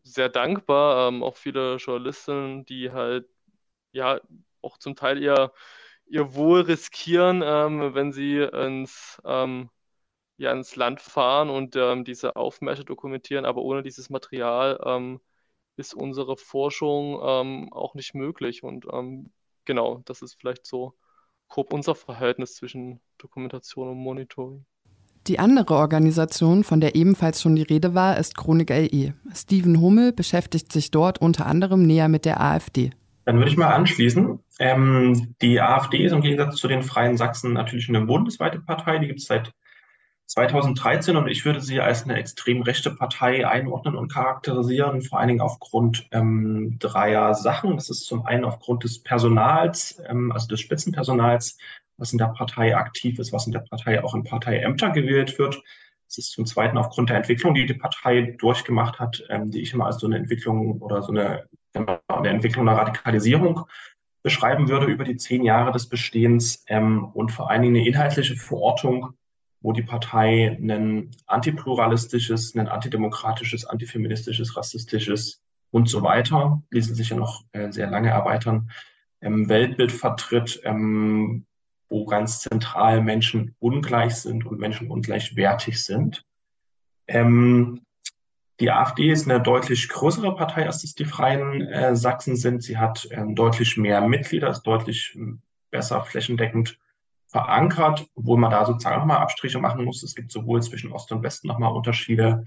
sehr 0.03 0.29
dankbar. 0.29 1.12
auch 1.24 1.38
viele 1.38 1.77
Journalisten, 1.77 2.65
die 2.65 2.91
halt 2.91 3.27
ja 3.91 4.22
auch 4.62 4.77
zum 4.77 4.96
Teil 4.96 5.22
ihr, 5.22 5.53
ihr 6.08 6.36
Wohl 6.36 6.62
riskieren, 6.62 7.41
ähm, 7.46 7.94
wenn 7.96 8.12
sie 8.13 8.38
ins, 8.39 9.22
ähm, 9.25 9.70
ja, 10.38 10.51
ins 10.51 10.75
Land 10.75 11.01
fahren 11.01 11.50
und 11.50 11.75
ähm, 11.75 12.06
diese 12.06 12.36
Aufmärsche 12.36 12.86
dokumentieren. 12.86 13.46
Aber 13.46 13.62
ohne 13.63 13.84
dieses 13.84 14.10
Material 14.10 14.79
ähm, 14.86 15.22
ist 15.77 15.94
unsere 15.96 16.38
Forschung 16.38 17.20
ähm, 17.24 17.74
auch 17.74 17.96
nicht 17.96 18.13
möglich. 18.15 18.63
Und 18.63 18.86
ähm, 18.94 19.32
genau, 19.65 20.01
das 20.06 20.22
ist 20.22 20.36
vielleicht 20.36 20.65
so 20.65 20.96
grob 21.48 21.74
unser 21.74 21.96
Verhältnis 21.96 22.56
zwischen 22.56 23.00
Dokumentation 23.18 23.89
und 23.89 23.98
Monitoring. 23.98 24.66
Die 25.27 25.39
andere 25.39 25.74
Organisation, 25.74 26.63
von 26.63 26.80
der 26.80 26.96
ebenfalls 26.96 27.42
schon 27.42 27.56
die 27.58 27.63
Rede 27.63 27.94
war, 27.94 28.18
ist 28.18 28.38
Chronik 28.38 28.70
LE. 28.70 29.13
Steven 29.34 29.82
Hummel 29.82 30.13
beschäftigt 30.13 30.72
sich 30.72 30.89
dort 30.89 31.20
unter 31.20 31.46
anderem 31.46 31.86
näher 31.86 32.08
mit 32.08 32.24
der 32.24 32.39
AfD. 32.39 32.92
Dann 33.25 33.38
würde 33.38 33.51
ich 33.51 33.58
mal 33.58 33.74
anschließen. 33.74 34.39
Ähm, 34.60 35.36
die 35.42 35.60
AfD 35.60 35.98
ist 35.98 36.13
im 36.13 36.22
Gegensatz 36.22 36.56
zu 36.56 36.70
den 36.70 36.82
Freien 36.82 37.18
Sachsen 37.18 37.51
natürlich 37.51 37.89
eine 37.89 38.06
bundesweite 38.06 38.60
Partei. 38.62 39.00
Die 39.00 39.08
gibt 39.08 39.20
es 39.20 39.25
seit 39.25 39.51
2013 40.27 41.15
und 41.15 41.27
ich 41.29 41.46
würde 41.46 41.62
sie 41.62 41.79
als 41.79 42.03
eine 42.03 42.15
extrem 42.15 42.62
rechte 42.62 42.91
Partei 42.91 43.48
einordnen 43.48 43.96
und 43.96 44.12
charakterisieren, 44.12 45.01
vor 45.01 45.19
allen 45.19 45.29
Dingen 45.29 45.41
aufgrund 45.41 46.07
ähm, 46.12 46.77
dreier 46.79 47.34
Sachen. 47.34 47.75
Das 47.75 47.89
ist 47.89 48.05
zum 48.05 48.25
einen 48.25 48.43
aufgrund 48.43 48.84
des 48.84 49.01
Personals, 49.01 50.01
ähm, 50.07 50.31
also 50.34 50.48
des 50.48 50.60
Spitzenpersonals, 50.60 51.57
was 51.98 52.12
in 52.12 52.17
der 52.17 52.27
Partei 52.27 52.75
aktiv 52.75 53.19
ist, 53.19 53.31
was 53.31 53.48
in 53.48 53.53
der 53.53 53.62
Partei 53.62 54.03
auch 54.03 54.13
in 54.15 54.25
Parteiämter 54.25 54.89
gewählt 54.89 55.39
wird. 55.39 55.63
Es 56.10 56.17
ist 56.17 56.31
zum 56.31 56.46
Zweiten 56.46 56.77
aufgrund 56.77 57.10
der 57.10 57.17
Entwicklung, 57.17 57.53
die 57.53 57.65
die 57.65 57.74
Partei 57.74 58.36
durchgemacht 58.38 59.00
hat, 59.00 59.24
ähm, 59.29 59.50
die 59.50 59.62
ich 59.62 59.74
immer 59.74 59.86
als 59.86 60.00
so 60.00 60.07
eine 60.07 60.17
Entwicklung 60.17 60.81
oder 60.81 61.01
so 61.01 61.12
eine 61.12 61.48
der 61.74 62.31
Entwicklung 62.31 62.67
einer 62.67 62.77
Radikalisierung 62.77 63.65
beschreiben 64.24 64.67
würde 64.67 64.88
über 64.88 65.03
die 65.03 65.15
zehn 65.15 65.43
Jahre 65.43 65.72
des 65.72 65.88
Bestehens 65.88 66.65
ähm, 66.67 67.05
und 67.05 67.31
vor 67.31 67.50
allen 67.50 67.62
Dingen 67.62 67.75
eine 67.77 67.88
inhaltliche 67.88 68.36
Verortung, 68.36 69.13
wo 69.61 69.71
die 69.71 69.83
Partei 69.83 70.57
ein 70.59 71.11
antipluralistisches, 71.25 72.55
ein 72.55 72.67
antidemokratisches, 72.67 73.65
antifeministisches, 73.65 74.55
rassistisches 74.55 75.41
und 75.71 75.89
so 75.89 76.03
weiter. 76.03 76.61
Ließen 76.71 76.95
sich 76.95 77.09
ja 77.09 77.17
noch 77.17 77.43
äh, 77.51 77.71
sehr 77.71 77.89
lange 77.89 78.09
erweitern. 78.09 78.71
Ähm, 79.21 79.49
Weltbild 79.49 79.91
vertritt, 79.91 80.61
ähm, 80.63 81.45
wo 81.89 82.05
ganz 82.05 82.41
zentral 82.41 83.01
Menschen 83.01 83.55
ungleich 83.59 84.15
sind 84.15 84.45
und 84.45 84.59
Menschen 84.59 84.91
ungleich 84.91 85.35
wertig 85.35 85.83
sind. 85.83 86.25
Ähm, 87.07 87.81
die 88.59 88.71
AfD 88.71 89.11
ist 89.11 89.29
eine 89.29 89.41
deutlich 89.41 89.87
größere 89.87 90.35
Partei, 90.35 90.65
als 90.65 90.83
es 90.83 90.95
die 90.95 91.05
Freien 91.05 91.61
äh, 91.61 91.95
Sachsen 91.95 92.35
sind. 92.35 92.63
Sie 92.63 92.77
hat 92.77 93.07
ähm, 93.11 93.35
deutlich 93.35 93.77
mehr 93.77 94.01
Mitglieder, 94.01 94.49
ist 94.49 94.63
deutlich 94.63 95.13
ähm, 95.15 95.41
besser 95.69 96.03
flächendeckend 96.03 96.79
verankert, 97.27 98.07
obwohl 98.15 98.38
man 98.38 98.51
da 98.51 98.65
sozusagen 98.65 99.00
nochmal 99.00 99.17
Abstriche 99.17 99.60
machen 99.60 99.84
muss. 99.84 100.03
Es 100.03 100.15
gibt 100.15 100.31
sowohl 100.31 100.62
zwischen 100.63 100.91
Ost 100.91 101.12
und 101.12 101.24
Westen 101.24 101.48
nochmal 101.48 101.74
Unterschiede, 101.74 102.46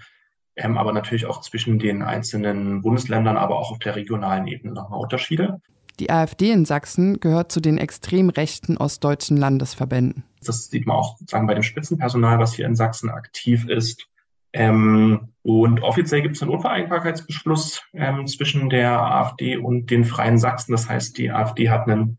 ähm, 0.57 0.79
aber 0.79 0.93
natürlich 0.93 1.27
auch 1.27 1.41
zwischen 1.43 1.79
den 1.79 2.03
einzelnen 2.03 2.83
Bundesländern, 2.83 3.37
aber 3.37 3.59
auch 3.59 3.71
auf 3.71 3.79
der 3.79 3.97
regionalen 3.97 4.47
Ebene 4.47 4.73
nochmal 4.73 5.01
Unterschiede. 5.01 5.61
Die 5.99 6.11
AfD 6.11 6.51
in 6.51 6.65
Sachsen 6.65 7.21
gehört 7.21 7.53
zu 7.53 7.61
den 7.61 7.77
extrem 7.77 8.31
rechten 8.31 8.79
ostdeutschen 8.79 9.37
Landesverbänden. 9.37 10.25
Das 10.43 10.71
sieht 10.71 10.87
man 10.87 10.97
auch 10.97 11.19
sozusagen 11.19 11.47
bei 11.47 11.53
dem 11.53 11.63
Spitzenpersonal, 11.63 12.39
was 12.39 12.55
hier 12.55 12.65
in 12.65 12.75
Sachsen 12.75 13.11
aktiv 13.11 13.69
ist. 13.69 14.07
Ähm, 14.53 15.29
und 15.43 15.83
offiziell 15.83 16.23
gibt 16.23 16.37
es 16.37 16.43
einen 16.43 16.53
Unvereinbarkeitsbeschluss 16.53 17.83
ähm, 17.93 18.27
zwischen 18.27 18.71
der 18.71 18.99
AfD 18.99 19.59
und 19.59 19.91
den 19.91 20.05
Freien 20.05 20.39
Sachsen. 20.39 20.73
Das 20.73 20.89
heißt, 20.89 21.19
die 21.19 21.31
AfD 21.31 21.69
hat 21.69 21.87
einen 21.87 22.19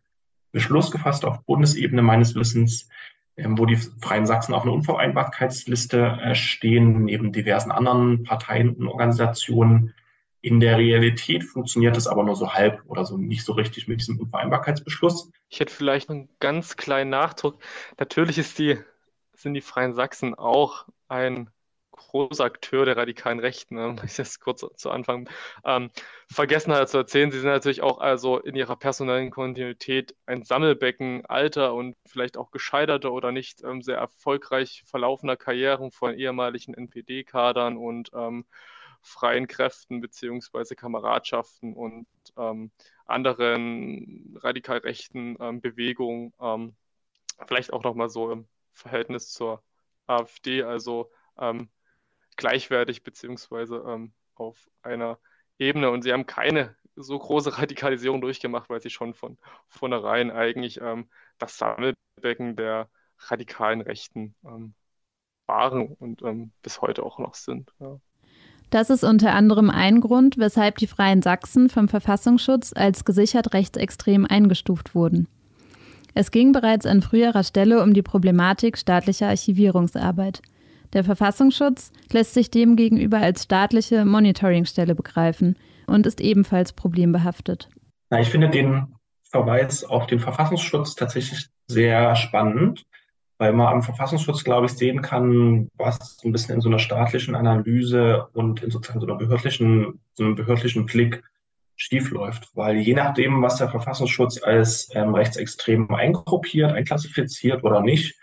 Beschluss 0.52 0.92
gefasst 0.92 1.26
auf 1.26 1.44
Bundesebene 1.46 2.02
meines 2.02 2.36
Wissens, 2.36 2.90
ähm, 3.38 3.58
wo 3.58 3.66
die 3.66 3.78
Freien 3.78 4.26
Sachsen 4.26 4.54
auf 4.54 4.64
einer 4.64 4.74
Unvereinbarkeitsliste 4.74 6.20
äh, 6.22 6.36
stehen, 6.36 7.06
neben 7.06 7.32
diversen 7.32 7.72
anderen 7.72 8.24
Parteien 8.24 8.76
und 8.76 8.88
Organisationen. 8.88 9.94
In 10.42 10.60
der 10.60 10.78
Realität 10.78 11.44
funktioniert 11.44 11.96
das 11.96 12.08
aber 12.08 12.24
nur 12.24 12.36
so 12.36 12.54
halb 12.54 12.82
oder 12.88 13.06
so 13.06 13.16
nicht 13.16 13.46
so 13.46 13.54
richtig 13.54 13.88
mit 13.88 14.02
diesem 14.02 14.20
Unvereinbarkeitsbeschluss. 14.20 15.32
Ich 15.50 15.60
hätte 15.60 15.74
vielleicht 15.74 16.10
einen 16.10 16.30
ganz 16.40 16.78
kleinen 16.78 17.12
Nachdruck. 17.12 17.62
Natürlich 18.00 18.38
die, 18.58 18.80
sind 19.36 19.54
die 19.54 19.62
Freien 19.62 19.94
Sachsen 19.94 20.34
auch 20.34 20.88
ein 21.08 21.50
großer 22.10 22.44
Akteur 22.44 22.86
der 22.86 22.98
radikalen 22.98 23.40
Rechten, 23.40 23.76
ne? 23.76 23.96
ich 24.06 24.16
das 24.16 24.40
kurz 24.40 24.66
zu 24.76 24.90
Anfang 24.90 25.30
ähm, 25.66 25.90
vergessen 26.30 26.74
hatte 26.74 26.88
zu 26.88 26.98
erzählen. 26.98 27.32
Sie 27.32 27.40
sind 27.40 27.50
natürlich 27.50 27.82
auch 27.82 28.00
also 28.00 28.40
in 28.40 28.56
ihrer 28.56 28.76
personellen 28.76 29.32
Kontinuität 29.32 30.16
ein 30.26 30.44
Sammelbecken 30.44 31.26
alter 31.26 31.74
und 31.74 31.96
vielleicht 32.06 32.38
auch 32.38 32.52
gescheiterter 32.52 33.12
oder 33.12 33.32
nicht 33.32 33.64
ähm, 33.64 33.82
sehr 33.82 33.98
erfolgreich 33.98 34.84
verlaufener 34.86 35.38
Karrieren 35.38 35.92
von 35.92 36.14
ehemaligen 36.14 36.74
NPD-Kadern 36.74 37.78
und 37.78 38.12
ähm, 38.14 38.46
freien 39.02 39.48
Kräften 39.48 40.02
beziehungsweise 40.02 40.76
Kameradschaften 40.76 41.74
und 41.74 42.08
ähm, 42.38 42.72
anderen 43.06 44.38
radikal 44.42 44.78
rechten 44.80 45.36
ähm, 45.40 45.62
Bewegungen. 45.62 46.34
Ähm, 46.40 46.76
vielleicht 47.48 47.74
auch 47.74 47.84
nochmal 47.84 48.10
so 48.10 48.32
im 48.32 48.48
Verhältnis 48.74 49.32
zur 49.32 49.64
AfD, 50.08 50.64
also 50.64 51.12
ähm, 51.38 51.70
gleichwertig 52.38 53.04
beziehungsweise 53.04 53.84
ähm, 53.88 54.14
auf 54.36 54.70
einer 54.82 55.20
Ebene. 55.60 55.90
Und 55.92 56.04
sie 56.04 56.14
haben 56.14 56.26
keine 56.26 56.76
so 56.96 57.18
große 57.18 57.58
Radikalisierung 57.60 58.22
durchgemacht, 58.22 58.70
weil 58.70 58.82
sie 58.82 58.90
schon 58.90 59.14
von 59.14 59.38
vornherein 59.68 60.32
eigentlich 60.32 60.80
ähm, 60.82 61.10
das 61.38 61.58
Sammelbecken 61.58 62.56
der 62.56 62.90
radikalen 63.20 63.82
Rechten 63.82 64.36
ähm, 64.44 64.74
waren 65.46 65.88
und 65.88 66.22
ähm, 66.24 66.52
bis 66.62 66.82
heute 66.82 67.04
auch 67.04 67.20
noch 67.20 67.36
sind. 67.36 67.74
Ja. 67.80 68.00
Das 68.72 68.90
ist 68.90 69.04
unter 69.04 69.34
anderem 69.34 69.70
ein 69.70 70.00
Grund, 70.00 70.38
weshalb 70.38 70.78
die 70.78 70.88
Freien 70.88 71.22
Sachsen 71.22 71.70
vom 71.70 71.90
Verfassungsschutz 71.90 72.72
als 72.74 73.04
gesichert 73.04 73.54
rechtsextrem 73.54 74.26
eingestuft 74.26 74.96
wurden. 74.96 75.28
Es 76.14 76.32
ging 76.32 76.54
bereits 76.54 76.86
an 76.86 77.02
früherer 77.02 77.44
Stelle 77.44 77.84
um 77.84 77.94
die 77.94 78.02
Problematik 78.02 78.78
staatlicher 78.78 79.28
Archivierungsarbeit. 79.28 80.42
Der 80.94 81.04
Verfassungsschutz 81.04 81.92
lässt 82.12 82.34
sich 82.34 82.52
demgegenüber 82.52 83.18
als 83.18 83.44
staatliche 83.44 84.04
Monitoringstelle 84.06 84.94
begreifen 84.94 85.58
und 85.88 86.06
ist 86.06 86.20
ebenfalls 86.20 86.74
problembehaftet. 86.74 87.70
Na, 88.10 88.20
ich 88.20 88.30
finde 88.30 88.50
den 88.50 88.96
Verweis 89.24 89.86
auf 89.86 90.08
den 90.08 90.20
Verfassungsschutz 90.20 90.96
tatsächlich 90.96 91.48
sehr 91.68 92.16
spannend, 92.18 92.84
weil 93.38 93.54
man 93.54 93.68
am 93.68 93.82
Verfassungsschutz, 93.82 94.44
glaube 94.44 94.66
ich, 94.66 94.74
sehen 94.74 95.02
kann, 95.02 95.70
was 95.76 96.20
ein 96.24 96.34
bisschen 96.34 96.56
in 96.56 96.62
so 96.62 96.68
einer 96.68 96.80
staatlichen 96.80 97.36
Analyse 97.36 98.28
und 98.34 98.62
in 98.62 98.70
sozusagen 98.70 99.00
so 99.00 99.08
einer 99.08 99.16
behördlichen, 99.16 100.02
so 100.14 100.26
einem 100.26 100.36
behördlichen 100.36 100.86
Blick 100.86 101.24
schiefläuft. 101.78 102.50
Weil 102.54 102.78
je 102.78 102.94
nachdem, 102.94 103.42
was 103.42 103.56
der 103.56 103.70
Verfassungsschutz 103.70 104.44
als 104.44 104.90
ähm, 104.94 105.16
rechtsextrem 105.16 105.90
eingruppiert, 105.92 106.74
einklassifiziert 106.74 107.64
oder 107.64 107.82
nicht, 107.82 108.16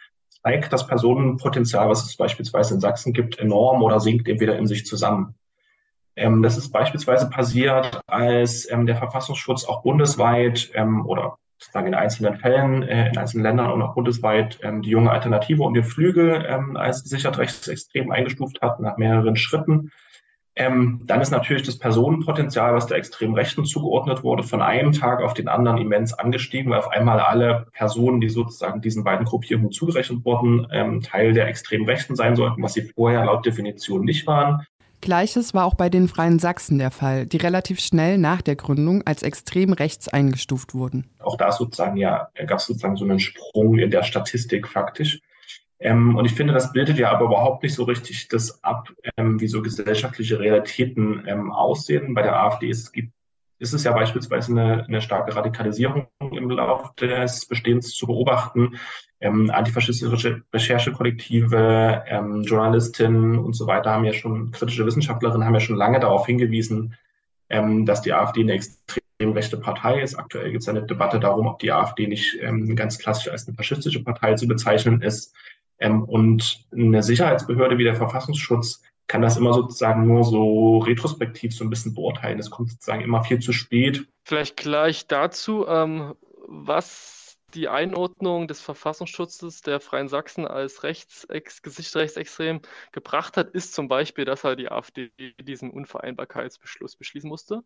steigt 0.49 0.73
das 0.73 0.87
Personenpotenzial, 0.87 1.91
was 1.91 2.07
es 2.07 2.17
beispielsweise 2.17 2.75
in 2.75 2.81
Sachsen 2.81 3.13
gibt, 3.13 3.39
enorm 3.39 3.83
oder 3.83 4.01
sinkt 4.01 4.29
entweder 4.29 4.57
in 4.57 4.67
sich 4.67 4.87
zusammen. 4.87 5.35
Ähm, 6.17 6.43
das 6.43 6.57
ist 6.57 6.71
beispielsweise 6.71 7.29
passiert, 7.29 8.01
als 8.07 8.71
ähm, 8.71 8.87
der 8.87 8.97
Verfassungsschutz 8.97 9.67
auch 9.67 9.83
bundesweit 9.83 10.71
ähm, 10.75 11.05
oder 11.05 11.37
sozusagen 11.59 11.89
in 11.89 11.95
einzelnen 11.95 12.37
Fällen, 12.37 12.83
äh, 12.83 13.11
in 13.11 13.19
einzelnen 13.19 13.43
Ländern 13.43 13.73
und 13.73 13.83
auch 13.83 13.95
bundesweit 13.95 14.59
ähm, 14.63 14.81
die 14.81 14.91
junge 14.91 15.11
Alternative 15.11 15.63
und 15.63 15.75
den 15.75 15.85
Flügel 15.85 16.47
ähm, 16.49 16.77
als 16.79 17.03
gesichert 17.03 17.37
rechtsextrem 17.37 18.11
eingestuft 18.11 18.63
hat, 18.63 18.81
nach 18.81 18.97
mehreren 18.97 19.37
Schritten. 19.37 19.91
Ähm, 20.59 21.03
dann 21.05 21.21
ist 21.21 21.31
natürlich 21.31 21.63
das 21.63 21.79
Personenpotenzial, 21.79 22.75
was 22.75 22.89
der 22.89 22.97
extremen 22.97 23.35
Rechten 23.35 23.65
zugeordnet 23.65 24.25
wurde, 24.25 24.43
von 24.43 24.61
einem 24.61 24.91
Tag 24.91 25.23
auf 25.23 25.33
den 25.33 25.47
anderen 25.47 25.79
immens 25.79 26.13
angestiegen, 26.13 26.73
weil 26.73 26.81
auf 26.81 26.89
einmal 26.89 27.21
alle 27.21 27.67
Personen, 27.73 28.21
die 28.21 28.29
sozusagen 28.29 28.81
diesen 28.81 29.05
beiden 29.05 29.25
Gruppierungen 29.25 29.71
zugerechnet 29.71 30.25
wurden, 30.25 30.67
ähm, 30.73 31.01
Teil 31.01 31.33
der 31.33 31.47
extremen 31.47 31.87
Rechten 31.87 32.17
sein 32.17 32.35
sollten, 32.35 32.61
was 32.61 32.73
sie 32.73 32.83
vorher 32.83 33.25
laut 33.27 33.47
Definition 33.47 34.05
nicht 34.05 34.27
waren. 34.27 34.67
Gleiches 35.01 35.55
war 35.55 35.65
auch 35.65 35.75
bei 35.75 35.89
den 35.89 36.09
Freien 36.09 36.41
Sachsen 36.41 36.79
der 36.79 36.91
Fall, 36.91 37.25
die 37.27 37.37
relativ 37.37 37.79
schnell 37.79 38.19
nach 38.19 38.43
der 38.43 38.57
Gründung 38.57 39.03
als 39.07 39.23
extrem 39.23 39.73
rechts 39.73 40.09
eingestuft 40.09 40.75
wurden. 40.75 41.07
Auch 41.21 41.37
da 41.37 41.53
sozusagen 41.53 41.97
ja 41.97 42.31
gab 42.47 42.59
es 42.59 42.67
sozusagen 42.67 42.97
so 42.97 43.05
einen 43.05 43.21
Sprung 43.21 43.79
in 43.79 43.93
der 43.93 44.03
Statistik 44.03 44.67
faktisch. 44.67 45.21
Ähm, 45.81 46.17
und 46.17 46.25
ich 46.25 46.33
finde, 46.33 46.53
das 46.53 46.73
bildet 46.73 46.99
ja 46.99 47.11
aber 47.11 47.27
überhaupt 47.27 47.63
nicht 47.63 47.75
so 47.75 47.85
richtig 47.85 48.29
das 48.29 48.63
ab, 48.65 48.89
ähm, 49.17 49.41
wie 49.41 49.47
so 49.47 49.63
gesellschaftliche 49.63 50.41
Realitäten 50.41 51.25
ähm, 51.27 51.53
aussehen. 51.53 52.15
Bei 52.15 52.23
der 52.23 52.41
AfD 52.41 52.69
ist, 52.69 52.93
gibt, 52.93 53.13
ist 53.61 53.73
es 53.73 53.85
ja 53.85 53.93
beispielsweise 53.93 54.53
eine, 54.53 54.85
eine 54.85 55.01
starke 55.01 55.35
Radikalisierung 55.35 56.09
im 56.21 56.51
Laufe 56.51 56.93
des 57.01 57.47
Bestehens 57.47 57.95
zu 57.95 58.07
beobachten. 58.07 58.77
Ähm, 59.21 59.51
antifaschistische 59.51 60.43
Recherchekollektive, 60.53 62.05
ähm, 62.07 62.43
Journalistinnen 62.43 63.39
und 63.39 63.55
so 63.55 63.67
weiter 63.67 63.93
haben 63.93 64.05
ja 64.05 64.13
schon, 64.13 64.51
kritische 64.51 64.87
Wissenschaftlerinnen 64.87 65.47
haben 65.47 65.55
ja 65.55 65.61
schon 65.61 65.77
lange 65.77 66.01
darauf 66.01 66.27
hingewiesen, 66.27 66.97
ähm, 67.51 67.87
dass 67.87 68.03
die 68.03 68.13
AfD 68.13 68.41
eine 68.41 68.53
extrem 68.53 69.33
rechte 69.33 69.57
Partei 69.57 70.01
ist. 70.01 70.17
Aktuell 70.17 70.51
gibt 70.51 70.63
es 70.63 70.69
eine 70.69 70.83
Debatte 70.83 71.19
darum, 71.19 71.47
ob 71.47 71.59
die 71.59 71.73
AfD 71.73 72.07
nicht 72.07 72.39
ganz 72.77 72.99
klassisch 72.99 73.29
als 73.29 73.49
eine 73.49 73.57
faschistische 73.57 74.05
Partei 74.05 74.35
zu 74.35 74.47
bezeichnen 74.47 75.03
ist. 75.03 75.35
Ähm, 75.79 76.05
und 76.05 76.67
eine 76.73 77.03
Sicherheitsbehörde 77.03 77.79
wie 77.79 77.85
der 77.85 77.97
Verfassungsschutz 77.97 78.83
kann 79.07 79.23
das 79.23 79.37
immer 79.37 79.55
sozusagen 79.55 80.07
nur 80.07 80.23
so 80.23 80.79
retrospektiv 80.79 81.55
so 81.55 81.65
ein 81.65 81.71
bisschen 81.71 81.95
beurteilen. 81.95 82.39
Es 82.39 82.51
kommt 82.51 82.71
sozusagen 82.71 83.01
immer 83.01 83.25
viel 83.25 83.39
zu 83.39 83.53
spät. 83.53 84.07
Vielleicht 84.25 84.57
gleich 84.57 85.07
dazu, 85.07 85.67
ähm, 85.67 86.15
was 86.47 87.39
die 87.55 87.69
Einordnung 87.69 88.47
des 88.47 88.61
Verfassungsschutzes 88.61 89.63
der 89.63 89.81
Freien 89.81 90.09
Sachsen 90.09 90.47
als 90.47 90.83
Rechtsex 90.83 91.63
Gesichtsrechtsextrem 91.63 92.61
gebracht 92.93 93.39
hat, 93.39 93.49
ist 93.51 93.73
zum 93.73 93.89
Beispiel, 93.89 94.27
dass 94.27 94.45
er 94.45 94.55
die 94.55 94.71
AfD 94.71 95.11
diesen 95.41 95.71
Unvereinbarkeitsbeschluss 95.71 96.97
beschließen 96.97 97.29
musste. 97.29 97.63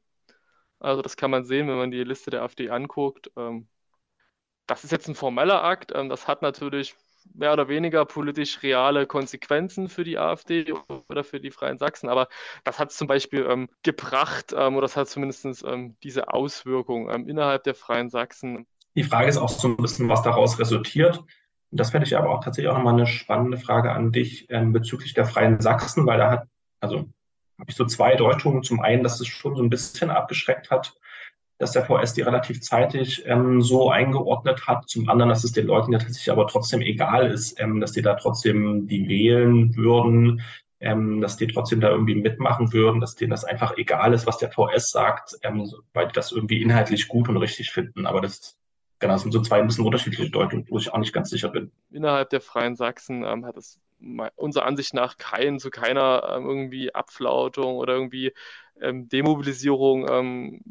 Also 0.79 1.03
das 1.03 1.17
kann 1.17 1.31
man 1.33 1.45
sehen, 1.45 1.69
wenn 1.69 1.77
man 1.77 1.91
die 1.91 2.05
Liste 2.05 2.31
der 2.31 2.43
AfD 2.43 2.71
anguckt. 2.71 3.31
Ähm, 3.37 3.69
das 4.67 4.85
ist 4.85 4.93
jetzt 4.93 5.09
ein 5.09 5.15
formeller 5.17 5.65
Akt. 5.65 5.93
Ähm, 5.95 6.09
das 6.09 6.29
hat 6.29 6.43
natürlich 6.43 6.95
mehr 7.35 7.53
oder 7.53 7.69
weniger 7.69 8.05
politisch 8.05 8.63
reale 8.63 9.07
Konsequenzen 9.07 9.89
für 9.89 10.05
die 10.05 10.19
AfD 10.19 10.73
oder 11.09 11.25
für 11.25 11.41
die 11.41 11.51
Freien 11.51 11.79
Sachsen. 11.79 12.09
Aber 12.09 12.29
das 12.65 12.79
hat 12.79 12.91
es 12.91 12.97
zum 12.97 13.07
Beispiel 13.07 13.47
ähm, 13.49 13.69
gebracht 13.83 14.55
ähm, 14.57 14.77
oder 14.77 14.83
das 14.83 14.97
hat 14.97 15.09
zumindest 15.09 15.65
ähm, 15.65 15.97
diese 16.03 16.33
Auswirkung 16.33 17.11
ähm, 17.11 17.29
innerhalb 17.29 17.65
der 17.65 17.75
Freien 17.75 18.11
Sachsen. 18.11 18.67
Die 18.95 19.05
Frage 19.05 19.29
ist 19.29 19.39
auch 19.39 19.49
so 19.49 19.69
ein 19.69 19.77
bisschen, 19.77 20.09
was 20.09 20.23
daraus 20.23 20.59
resultiert. 20.59 21.23
Das 21.71 21.91
fände 21.91 22.07
ich 22.07 22.17
aber 22.17 22.31
auch 22.31 22.45
tatsächlich 22.45 22.71
auch 22.71 22.77
nochmal 22.77 22.95
eine 22.95 23.07
spannende 23.07 23.57
Frage 23.57 23.93
an 23.93 24.13
dich 24.13 24.47
ähm, 24.51 24.73
bezüglich 24.73 25.15
der 25.15 25.25
Freien 25.25 25.61
Sachsen, 25.61 26.07
weil 26.07 26.19
da 26.19 26.31
hat, 26.31 26.49
also 26.81 27.09
habe 27.59 27.71
ich 27.71 27.77
so 27.77 27.87
zwei 27.87 28.15
Deutungen. 28.17 28.63
Zum 28.63 28.81
einen, 28.81 29.03
dass 29.03 29.21
es 29.21 29.29
schon 29.29 29.57
so 29.57 29.63
ein 29.63 29.71
bisschen 29.71 30.11
abgeschreckt 30.11 30.71
hat, 30.71 30.95
dass 31.63 31.71
der 31.71 31.85
VS 31.85 32.15
die 32.15 32.23
relativ 32.23 32.61
zeitig 32.61 33.23
ähm, 33.25 33.63
so 33.63 33.89
eingeordnet 33.89 34.67
hat. 34.67 34.89
Zum 34.89 35.09
anderen, 35.09 35.29
dass 35.29 35.45
es 35.45 35.53
den 35.53 35.69
Leuten 35.69 35.93
ja 35.93 36.01
tatsächlich 36.01 36.33
aber 36.33 36.49
trotzdem 36.49 36.81
egal 36.81 37.31
ist, 37.31 37.61
ähm, 37.61 37.81
dass 37.81 37.93
die 37.93 38.03
da 38.03 38.15
trotzdem 38.15 38.89
die 38.89 39.09
wählen 39.09 39.77
würden, 39.77 40.43
ähm, 40.81 41.21
dass 41.21 41.37
die 41.37 41.47
trotzdem 41.47 41.81
da 41.81 41.91
irgendwie 41.91 42.17
mitmachen 42.17 42.73
würden, 42.73 43.01
dass 43.01 43.15
denen 43.15 43.31
das 43.31 43.45
einfach 43.45 43.77
egal 43.77 44.13
ist, 44.13 44.27
was 44.27 44.39
der 44.39 44.51
VS 44.51 44.91
sagt, 44.91 45.37
ähm, 45.45 45.73
weil 45.93 46.09
die 46.09 46.15
das 46.15 46.33
irgendwie 46.33 46.61
inhaltlich 46.61 47.07
gut 47.07 47.29
und 47.29 47.37
richtig 47.37 47.71
finden. 47.71 48.07
Aber 48.07 48.21
das, 48.21 48.59
genau, 48.99 49.17
sind 49.17 49.31
so 49.31 49.41
zwei 49.41 49.61
ein 49.61 49.69
bisschen 49.69 49.87
unterschiedliche 49.87 50.31
Deutungen, 50.31 50.67
wo 50.69 50.79
ich 50.79 50.93
auch 50.93 50.99
nicht 50.99 51.13
ganz 51.13 51.31
sicher 51.31 51.49
bin. 51.49 51.71
Innerhalb 51.93 52.31
der 52.31 52.41
Freien 52.41 52.75
Sachsen 52.75 53.23
ähm, 53.23 53.47
hat 53.47 53.57
es 53.57 53.81
unserer 54.35 54.67
Ansicht 54.67 54.95
nach 54.95 55.17
kein, 55.17 55.61
zu 55.61 55.71
keiner 55.71 56.25
ähm, 56.37 56.45
irgendwie 56.45 56.93
Abflautung 56.93 57.77
oder 57.77 57.95
irgendwie 57.95 58.33
ähm, 58.81 59.09
Demobilisierung 59.09 60.09
ähm, 60.11 60.63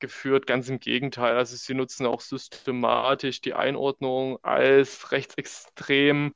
geführt. 0.00 0.46
Ganz 0.46 0.68
im 0.68 0.80
Gegenteil. 0.80 1.36
Also 1.36 1.56
sie 1.56 1.74
nutzen 1.74 2.06
auch 2.06 2.20
systematisch 2.20 3.40
die 3.40 3.54
Einordnung 3.54 4.38
als 4.42 5.12
rechtsextrem 5.12 6.32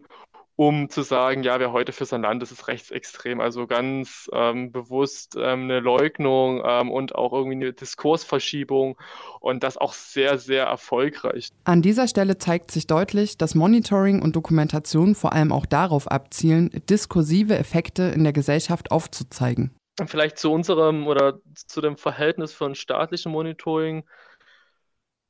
um 0.56 0.88
zu 0.88 1.02
sagen, 1.02 1.42
ja, 1.42 1.58
wer 1.58 1.72
heute 1.72 1.92
für 1.92 2.04
sein 2.04 2.22
Land 2.22 2.42
ist, 2.42 2.52
ist 2.52 2.68
rechtsextrem. 2.68 3.40
Also 3.40 3.66
ganz 3.66 4.30
ähm, 4.32 4.70
bewusst 4.70 5.34
ähm, 5.36 5.64
eine 5.64 5.80
Leugnung 5.80 6.62
ähm, 6.64 6.90
und 6.90 7.14
auch 7.14 7.32
irgendwie 7.32 7.56
eine 7.56 7.72
Diskursverschiebung 7.72 8.96
und 9.40 9.62
das 9.64 9.76
auch 9.76 9.92
sehr, 9.92 10.38
sehr 10.38 10.64
erfolgreich. 10.66 11.48
An 11.64 11.82
dieser 11.82 12.06
Stelle 12.06 12.38
zeigt 12.38 12.70
sich 12.70 12.86
deutlich, 12.86 13.36
dass 13.36 13.54
Monitoring 13.54 14.22
und 14.22 14.36
Dokumentation 14.36 15.14
vor 15.14 15.32
allem 15.32 15.50
auch 15.50 15.66
darauf 15.66 16.08
abzielen, 16.08 16.70
diskursive 16.88 17.58
Effekte 17.58 18.04
in 18.04 18.22
der 18.22 18.32
Gesellschaft 18.32 18.92
aufzuzeigen. 18.92 19.74
Vielleicht 20.06 20.38
zu 20.38 20.50
unserem 20.50 21.06
oder 21.06 21.38
zu 21.54 21.80
dem 21.80 21.96
Verhältnis 21.96 22.52
von 22.52 22.74
staatlichem 22.74 23.30
Monitoring 23.30 24.04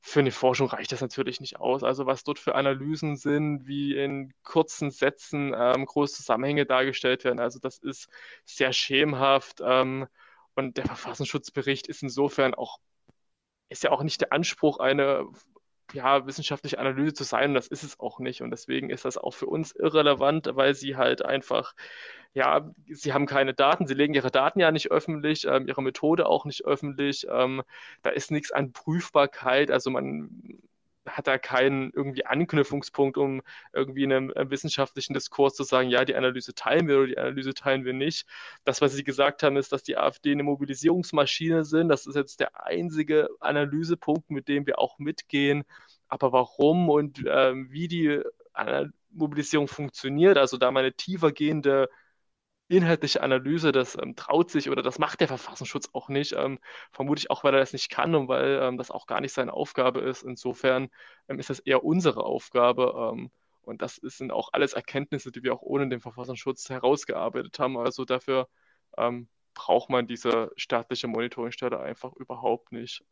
für 0.07 0.19
eine 0.19 0.31
Forschung 0.31 0.67
reicht 0.67 0.91
das 0.91 1.01
natürlich 1.01 1.39
nicht 1.41 1.59
aus. 1.59 1.83
Also 1.83 2.05
was 2.05 2.23
dort 2.23 2.37
für 2.37 2.53
Analysen 2.53 3.15
sind, 3.17 3.65
wie 3.65 3.95
in 3.97 4.31
kurzen 4.43 4.91
Sätzen 4.91 5.51
ähm, 5.57 5.85
große 5.85 6.17
Zusammenhänge 6.17 6.67
dargestellt 6.67 7.23
werden, 7.23 7.39
also 7.39 7.57
das 7.59 7.79
ist 7.79 8.07
sehr 8.45 8.71
schemenhaft. 8.71 9.61
Ähm, 9.65 10.07
und 10.53 10.77
der 10.77 10.85
Verfassungsschutzbericht 10.85 11.87
ist 11.87 12.03
insofern 12.03 12.53
auch, 12.53 12.77
ist 13.69 13.83
ja 13.83 13.91
auch 13.91 14.03
nicht 14.03 14.21
der 14.21 14.31
Anspruch, 14.31 14.77
eine 14.79 15.25
ja, 15.93 16.25
wissenschaftliche 16.25 16.79
Analyse 16.79 17.13
zu 17.13 17.23
sein. 17.23 17.49
Und 17.51 17.55
das 17.55 17.67
ist 17.67 17.83
es 17.83 17.99
auch 17.99 18.19
nicht. 18.19 18.41
Und 18.41 18.51
deswegen 18.51 18.89
ist 18.89 19.05
das 19.05 19.17
auch 19.17 19.33
für 19.33 19.47
uns 19.47 19.71
irrelevant, 19.73 20.49
weil 20.53 20.75
sie 20.75 20.95
halt 20.97 21.23
einfach, 21.23 21.73
ja, 22.33 22.69
sie 22.87 23.13
haben 23.13 23.25
keine 23.25 23.53
Daten, 23.53 23.87
sie 23.87 23.93
legen 23.93 24.13
ihre 24.13 24.31
Daten 24.31 24.59
ja 24.59 24.71
nicht 24.71 24.91
öffentlich, 24.91 25.45
ähm, 25.45 25.67
ihre 25.67 25.81
Methode 25.83 26.27
auch 26.27 26.45
nicht 26.45 26.65
öffentlich. 26.65 27.27
Ähm, 27.29 27.63
da 28.01 28.09
ist 28.11 28.31
nichts 28.31 28.51
an 28.51 28.73
Prüfbarkeit. 28.73 29.71
Also 29.71 29.89
man 29.91 30.59
hat 31.05 31.27
da 31.27 31.37
keinen 31.37 31.91
irgendwie 31.91 32.25
Anknüpfungspunkt, 32.25 33.17
um 33.17 33.41
irgendwie 33.73 34.03
in 34.03 34.11
einem, 34.11 34.33
einem, 34.35 34.49
wissenschaftlichen 34.49 35.13
Diskurs 35.13 35.55
zu 35.55 35.63
sagen, 35.63 35.89
ja, 35.89 36.05
die 36.05 36.15
Analyse 36.15 36.53
teilen 36.53 36.87
wir 36.87 36.97
oder 36.97 37.07
die 37.07 37.17
Analyse 37.17 37.53
teilen 37.53 37.85
wir 37.85 37.93
nicht. 37.93 38.27
Das, 38.63 38.81
was 38.81 38.93
Sie 38.93 39.03
gesagt 39.03 39.43
haben, 39.43 39.57
ist, 39.57 39.71
dass 39.71 39.83
die 39.83 39.97
AfD 39.97 40.31
eine 40.31 40.43
Mobilisierungsmaschine 40.43 41.63
sind. 41.63 41.89
Das 41.89 42.07
ist 42.07 42.15
jetzt 42.15 42.39
der 42.39 42.65
einzige 42.65 43.29
Analysepunkt, 43.39 44.29
mit 44.29 44.47
dem 44.47 44.65
wir 44.65 44.79
auch 44.79 44.99
mitgehen. 44.99 45.63
Aber 46.07 46.31
warum 46.31 46.89
und 46.89 47.23
ähm, 47.27 47.67
wie 47.71 47.87
die 47.87 48.21
Mobilisierung 49.11 49.67
funktioniert, 49.67 50.37
also 50.37 50.57
da 50.57 50.71
meine 50.71 50.93
tiefergehende 50.93 51.89
inhaltliche 52.67 53.21
Analyse, 53.21 53.71
das 53.71 53.95
ähm, 53.95 54.15
traut 54.15 54.49
sich 54.49 54.69
oder 54.69 54.81
das 54.81 54.97
macht 54.99 55.19
der 55.19 55.27
Verfassungsschutz 55.27 55.89
auch 55.93 56.09
nicht. 56.09 56.33
Ähm, 56.33 56.59
vermutlich 56.91 57.29
auch, 57.29 57.43
weil 57.43 57.53
er 57.53 57.59
das 57.59 57.73
nicht 57.73 57.89
kann 57.89 58.15
und 58.15 58.27
weil 58.27 58.59
ähm, 58.61 58.77
das 58.77 58.91
auch 58.91 59.05
gar 59.07 59.21
nicht 59.21 59.33
seine 59.33 59.53
Aufgabe 59.53 60.01
ist. 60.01 60.23
Insofern 60.23 60.89
ähm, 61.27 61.39
ist 61.39 61.49
das 61.49 61.59
eher 61.59 61.83
unsere 61.83 62.23
Aufgabe. 62.23 63.11
Ähm, 63.13 63.31
und 63.61 63.81
das 63.81 63.95
sind 63.95 64.31
auch 64.31 64.49
alles 64.53 64.73
Erkenntnisse, 64.73 65.31
die 65.31 65.43
wir 65.43 65.53
auch 65.53 65.61
ohne 65.61 65.89
den 65.89 65.99
Verfassungsschutz 65.99 66.69
herausgearbeitet 66.69 67.57
haben. 67.59 67.77
Also 67.77 68.05
dafür 68.05 68.47
ähm, 68.97 69.27
braucht 69.53 69.89
man 69.89 70.07
diese 70.07 70.51
staatliche 70.55 71.07
Monitoringstelle 71.07 71.79
einfach 71.79 72.13
überhaupt 72.13 72.71
nicht, 72.73 73.05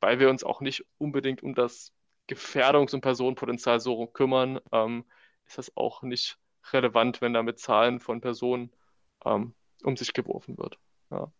weil 0.00 0.20
wir 0.20 0.28
uns 0.28 0.44
auch 0.44 0.60
nicht 0.60 0.84
unbedingt 0.98 1.42
um 1.42 1.54
das 1.54 1.92
Gefährdungs- 2.28 2.94
und 2.94 3.00
Personenpotenzial 3.00 3.80
so 3.80 4.06
kümmern, 4.06 4.60
ist 5.46 5.56
das 5.56 5.74
auch 5.76 6.02
nicht 6.02 6.38
relevant, 6.72 7.20
wenn 7.20 7.34
da 7.34 7.42
mit 7.42 7.58
Zahlen 7.58 8.00
von 8.00 8.20
Personen 8.20 8.70
ähm, 9.24 9.54
um 9.84 9.96
sich 9.96 10.12
geworfen 10.12 10.58
wird. 10.58 10.78
Ja. 11.10 11.32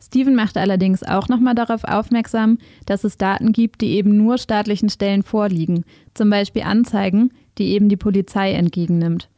Steven 0.00 0.36
macht 0.36 0.56
allerdings 0.56 1.02
auch 1.02 1.28
nochmal 1.28 1.54
darauf 1.54 1.84
aufmerksam, 1.84 2.58
dass 2.86 3.04
es 3.04 3.18
Daten 3.18 3.52
gibt, 3.52 3.80
die 3.80 3.96
eben 3.96 4.16
nur 4.16 4.38
staatlichen 4.38 4.90
Stellen 4.90 5.22
vorliegen, 5.22 5.84
zum 6.14 6.30
Beispiel 6.30 6.62
Anzeigen, 6.62 7.32
die 7.58 7.72
eben 7.72 7.88
die 7.88 7.96
Polizei 7.96 8.52
entgegennimmt. 8.52 9.28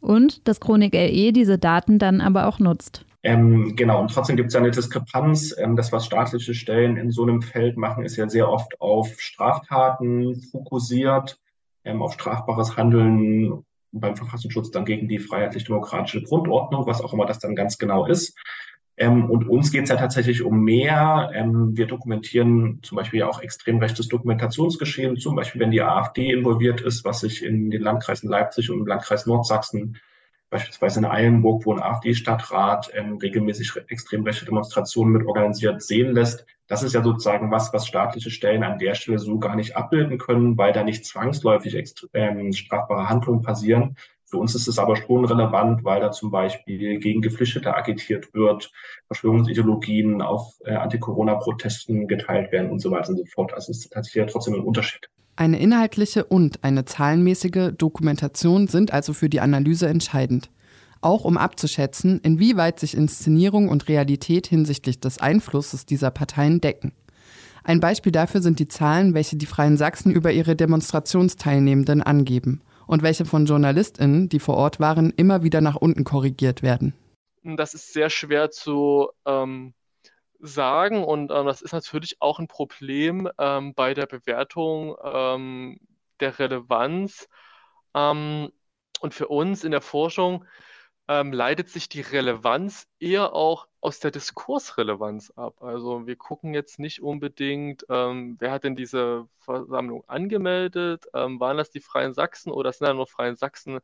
Und 0.00 0.46
dass 0.48 0.60
Chronik 0.60 0.94
LE 0.94 1.32
diese 1.32 1.58
Daten 1.58 1.98
dann 1.98 2.20
aber 2.20 2.46
auch 2.46 2.58
nutzt. 2.58 3.04
Ähm, 3.22 3.74
genau, 3.74 4.00
und 4.00 4.12
trotzdem 4.12 4.36
gibt 4.36 4.48
es 4.48 4.54
ja 4.54 4.60
eine 4.60 4.70
Diskrepanz. 4.70 5.54
Ähm, 5.58 5.74
das, 5.74 5.90
was 5.90 6.06
staatliche 6.06 6.54
Stellen 6.54 6.96
in 6.96 7.10
so 7.10 7.24
einem 7.24 7.42
Feld 7.42 7.76
machen, 7.76 8.04
ist 8.04 8.16
ja 8.16 8.28
sehr 8.28 8.48
oft 8.48 8.80
auf 8.80 9.20
Straftaten 9.20 10.40
fokussiert, 10.52 11.38
ähm, 11.84 12.02
auf 12.02 12.12
strafbares 12.12 12.76
Handeln 12.76 13.64
beim 13.92 14.16
Verfassungsschutz 14.16 14.70
dann 14.70 14.84
gegen 14.84 15.08
die 15.08 15.18
freiheitlich-demokratische 15.18 16.22
Grundordnung, 16.22 16.86
was 16.86 17.00
auch 17.00 17.12
immer 17.12 17.26
das 17.26 17.38
dann 17.38 17.56
ganz 17.56 17.78
genau 17.78 18.06
ist. 18.06 18.36
Ähm, 18.98 19.30
und 19.30 19.48
uns 19.48 19.72
geht 19.72 19.84
es 19.84 19.90
ja 19.90 19.96
tatsächlich 19.96 20.42
um 20.42 20.62
mehr. 20.62 21.30
Ähm, 21.34 21.76
wir 21.76 21.86
dokumentieren 21.86 22.80
zum 22.82 22.96
Beispiel 22.96 23.22
auch 23.24 23.42
extrem 23.42 23.78
rechtes 23.78 24.08
Dokumentationsgeschehen, 24.08 25.18
zum 25.18 25.36
Beispiel 25.36 25.60
wenn 25.60 25.70
die 25.70 25.82
AfD 25.82 26.30
involviert 26.30 26.80
ist, 26.80 27.04
was 27.04 27.20
sich 27.20 27.44
in 27.44 27.70
den 27.70 27.82
Landkreisen 27.82 28.30
Leipzig 28.30 28.70
und 28.70 28.80
im 28.80 28.86
Landkreis 28.86 29.26
Nordsachsen 29.26 29.98
beispielsweise 30.48 31.00
in 31.00 31.04
Eilenburg, 31.04 31.66
wo 31.66 31.74
ein 31.74 31.82
AfD-Stadtrat 31.82 32.90
ähm, 32.94 33.18
regelmäßig 33.18 33.72
extrem 33.88 34.22
rechte 34.22 34.44
Demonstrationen 34.44 35.12
mit 35.12 35.26
organisiert 35.26 35.82
sehen 35.82 36.14
lässt. 36.14 36.46
Das 36.68 36.82
ist 36.82 36.94
ja 36.94 37.02
sozusagen 37.02 37.50
was, 37.50 37.72
was 37.72 37.86
staatliche 37.86 38.30
Stellen 38.30 38.64
an 38.64 38.78
der 38.78 38.94
Stelle 38.94 39.18
so 39.18 39.38
gar 39.38 39.56
nicht 39.56 39.76
abbilden 39.76 40.18
können, 40.18 40.58
weil 40.58 40.72
da 40.72 40.82
nicht 40.82 41.04
zwangsläufig 41.04 41.76
ähm, 42.12 42.52
strafbare 42.52 43.08
Handlungen 43.08 43.42
passieren. 43.42 43.96
Für 44.24 44.38
uns 44.38 44.56
ist 44.56 44.66
es 44.66 44.78
aber 44.80 44.96
schon 44.96 45.24
relevant, 45.24 45.84
weil 45.84 46.00
da 46.00 46.10
zum 46.10 46.32
Beispiel 46.32 46.98
gegen 46.98 47.22
Geflüchtete 47.22 47.74
agitiert 47.74 48.34
wird, 48.34 48.72
Verschwörungsideologien 49.06 50.20
auf 50.20 50.54
äh, 50.64 50.74
Anti-Corona-Protesten 50.74 52.08
geteilt 52.08 52.50
werden 52.50 52.72
und 52.72 52.80
so 52.80 52.90
weiter 52.90 53.10
und 53.10 53.18
so 53.18 53.24
fort. 53.26 53.54
Also 53.54 53.70
es 53.70 53.78
ist 53.78 53.92
tatsächlich 53.92 54.22
ja 54.22 54.26
trotzdem 54.26 54.54
ein 54.54 54.62
Unterschied. 54.62 55.08
Eine 55.36 55.60
inhaltliche 55.60 56.24
und 56.24 56.64
eine 56.64 56.86
zahlenmäßige 56.86 57.72
Dokumentation 57.78 58.66
sind 58.66 58.92
also 58.92 59.12
für 59.12 59.28
die 59.28 59.40
Analyse 59.40 59.86
entscheidend. 59.86 60.50
Auch 61.00 61.24
um 61.24 61.36
abzuschätzen, 61.36 62.20
inwieweit 62.22 62.80
sich 62.80 62.96
Inszenierung 62.96 63.68
und 63.68 63.88
Realität 63.88 64.46
hinsichtlich 64.46 65.00
des 65.00 65.18
Einflusses 65.18 65.86
dieser 65.86 66.10
Parteien 66.10 66.60
decken. 66.60 66.92
Ein 67.64 67.80
Beispiel 67.80 68.12
dafür 68.12 68.40
sind 68.40 68.58
die 68.60 68.68
Zahlen, 68.68 69.14
welche 69.14 69.36
die 69.36 69.46
Freien 69.46 69.76
Sachsen 69.76 70.12
über 70.12 70.30
ihre 70.30 70.54
Demonstrationsteilnehmenden 70.54 72.02
angeben 72.02 72.62
und 72.86 73.02
welche 73.02 73.24
von 73.24 73.46
JournalistInnen, 73.46 74.28
die 74.28 74.38
vor 74.38 74.56
Ort 74.56 74.78
waren, 74.78 75.12
immer 75.16 75.42
wieder 75.42 75.60
nach 75.60 75.76
unten 75.76 76.04
korrigiert 76.04 76.62
werden. 76.62 76.94
Das 77.42 77.74
ist 77.74 77.92
sehr 77.92 78.10
schwer 78.10 78.50
zu 78.50 79.08
ähm, 79.24 79.74
sagen 80.40 81.04
und 81.04 81.30
ähm, 81.30 81.46
das 81.46 81.62
ist 81.62 81.72
natürlich 81.72 82.16
auch 82.20 82.38
ein 82.38 82.48
Problem 82.48 83.28
ähm, 83.38 83.74
bei 83.74 83.94
der 83.94 84.06
Bewertung 84.06 84.96
ähm, 85.02 85.78
der 86.20 86.38
Relevanz. 86.38 87.28
Ähm, 87.94 88.50
und 89.00 89.14
für 89.14 89.28
uns 89.28 89.64
in 89.64 89.72
der 89.72 89.82
Forschung 89.82 90.44
ähm, 91.08 91.32
leitet 91.32 91.68
sich 91.68 91.88
die 91.88 92.00
Relevanz 92.00 92.86
eher 92.98 93.32
auch 93.32 93.68
aus 93.80 94.00
der 94.00 94.10
Diskursrelevanz 94.10 95.30
ab. 95.36 95.62
Also 95.62 96.06
wir 96.06 96.16
gucken 96.16 96.54
jetzt 96.54 96.78
nicht 96.78 97.02
unbedingt, 97.02 97.86
ähm, 97.88 98.36
wer 98.40 98.50
hat 98.52 98.64
denn 98.64 98.76
diese 98.76 99.28
Versammlung 99.38 100.04
angemeldet, 100.08 101.06
waren 101.12 101.56
das 101.56 101.70
die 101.70 101.80
Freien 101.80 102.14
Sachsen 102.14 102.50
oder 102.50 102.72
sind 102.72 102.86
da 102.86 102.94
nur 102.94 103.06
Freien 103.06 103.36
Sachsen 103.36 103.80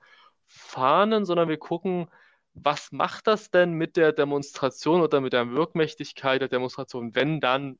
Fahnen, 0.47 1.25
sondern 1.25 1.49
wir 1.49 1.59
gucken, 1.59 2.09
was 2.55 2.93
macht 2.93 3.27
das 3.27 3.51
denn 3.51 3.73
mit 3.73 3.97
der 3.97 4.13
Demonstration 4.13 5.01
oder 5.01 5.21
mit 5.21 5.33
der 5.33 5.51
Wirkmächtigkeit 5.53 6.41
der 6.41 6.49
Demonstration, 6.49 7.15
wenn 7.15 7.41
dann 7.41 7.79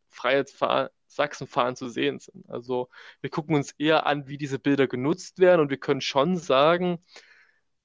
Sachsenfahnen 1.07 1.77
zu 1.77 1.89
sehen 1.89 2.21
sind? 2.21 2.49
Also 2.49 2.89
wir 3.21 3.31
gucken 3.31 3.55
uns 3.55 3.73
eher 3.73 4.07
an, 4.07 4.29
wie 4.29 4.39
diese 4.39 4.59
Bilder 4.59 4.87
genutzt 4.87 5.39
werden 5.41 5.61
und 5.61 5.71
wir 5.71 5.77
können 5.79 6.01
schon 6.01 6.37
sagen, 6.37 7.05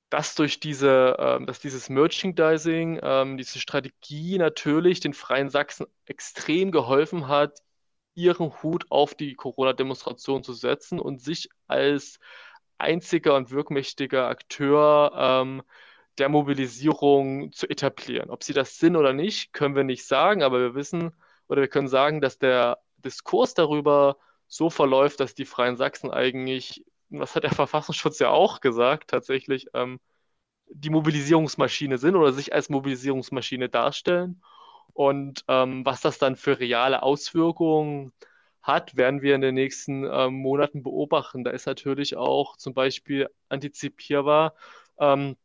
dass 0.09 0.35
durch 0.35 0.59
diese, 0.59 1.17
ähm, 1.19 1.45
dass 1.45 1.59
dieses 1.59 1.89
Merchandising, 1.89 2.99
ähm, 3.03 3.37
diese 3.37 3.59
Strategie 3.59 4.37
natürlich 4.37 4.99
den 4.99 5.13
Freien 5.13 5.49
Sachsen 5.49 5.87
extrem 6.05 6.71
geholfen 6.71 7.27
hat, 7.27 7.59
ihren 8.15 8.61
Hut 8.63 8.85
auf 8.89 9.15
die 9.15 9.35
Corona-Demonstration 9.35 10.43
zu 10.43 10.53
setzen 10.53 10.99
und 10.99 11.21
sich 11.21 11.49
als 11.67 12.19
einziger 12.77 13.35
und 13.35 13.51
wirkmächtiger 13.51 14.27
Akteur 14.27 15.11
ähm, 15.15 15.63
der 16.17 16.29
Mobilisierung 16.29 17.51
zu 17.51 17.69
etablieren. 17.69 18.29
Ob 18.29 18.43
sie 18.43 18.53
das 18.53 18.77
sind 18.79 18.95
oder 18.95 19.13
nicht, 19.13 19.53
können 19.53 19.75
wir 19.75 19.83
nicht 19.83 20.05
sagen, 20.05 20.41
aber 20.43 20.59
wir 20.59 20.75
wissen 20.75 21.13
oder 21.47 21.61
wir 21.61 21.67
können 21.67 21.87
sagen, 21.87 22.21
dass 22.21 22.39
der 22.39 22.79
Diskurs 22.97 23.53
darüber 23.53 24.17
so 24.47 24.69
verläuft, 24.69 25.19
dass 25.19 25.35
die 25.35 25.45
Freien 25.45 25.75
Sachsen 25.77 26.11
eigentlich, 26.11 26.85
was 27.09 27.35
hat 27.35 27.43
der 27.43 27.53
Verfassungsschutz 27.53 28.19
ja 28.19 28.29
auch 28.29 28.61
gesagt, 28.61 29.09
tatsächlich 29.09 29.67
ähm, 29.73 29.99
die 30.69 30.89
Mobilisierungsmaschine 30.89 31.97
sind 31.97 32.15
oder 32.15 32.33
sich 32.33 32.53
als 32.53 32.69
Mobilisierungsmaschine 32.69 33.69
darstellen. 33.69 34.41
Und 34.93 35.45
ähm, 35.47 35.85
was 35.85 36.01
das 36.01 36.17
dann 36.17 36.35
für 36.35 36.59
reale 36.59 37.03
Auswirkungen 37.03 38.13
hat, 38.61 38.97
werden 38.97 39.21
wir 39.21 39.35
in 39.35 39.41
den 39.41 39.55
nächsten 39.55 40.03
ähm, 40.03 40.35
Monaten 40.35 40.83
beobachten. 40.83 41.43
Da 41.43 41.51
ist 41.51 41.67
natürlich 41.67 42.17
auch 42.17 42.57
zum 42.57 42.73
Beispiel 42.73 43.29
antizipierbar, 43.49 44.55
ähm, 44.99 45.37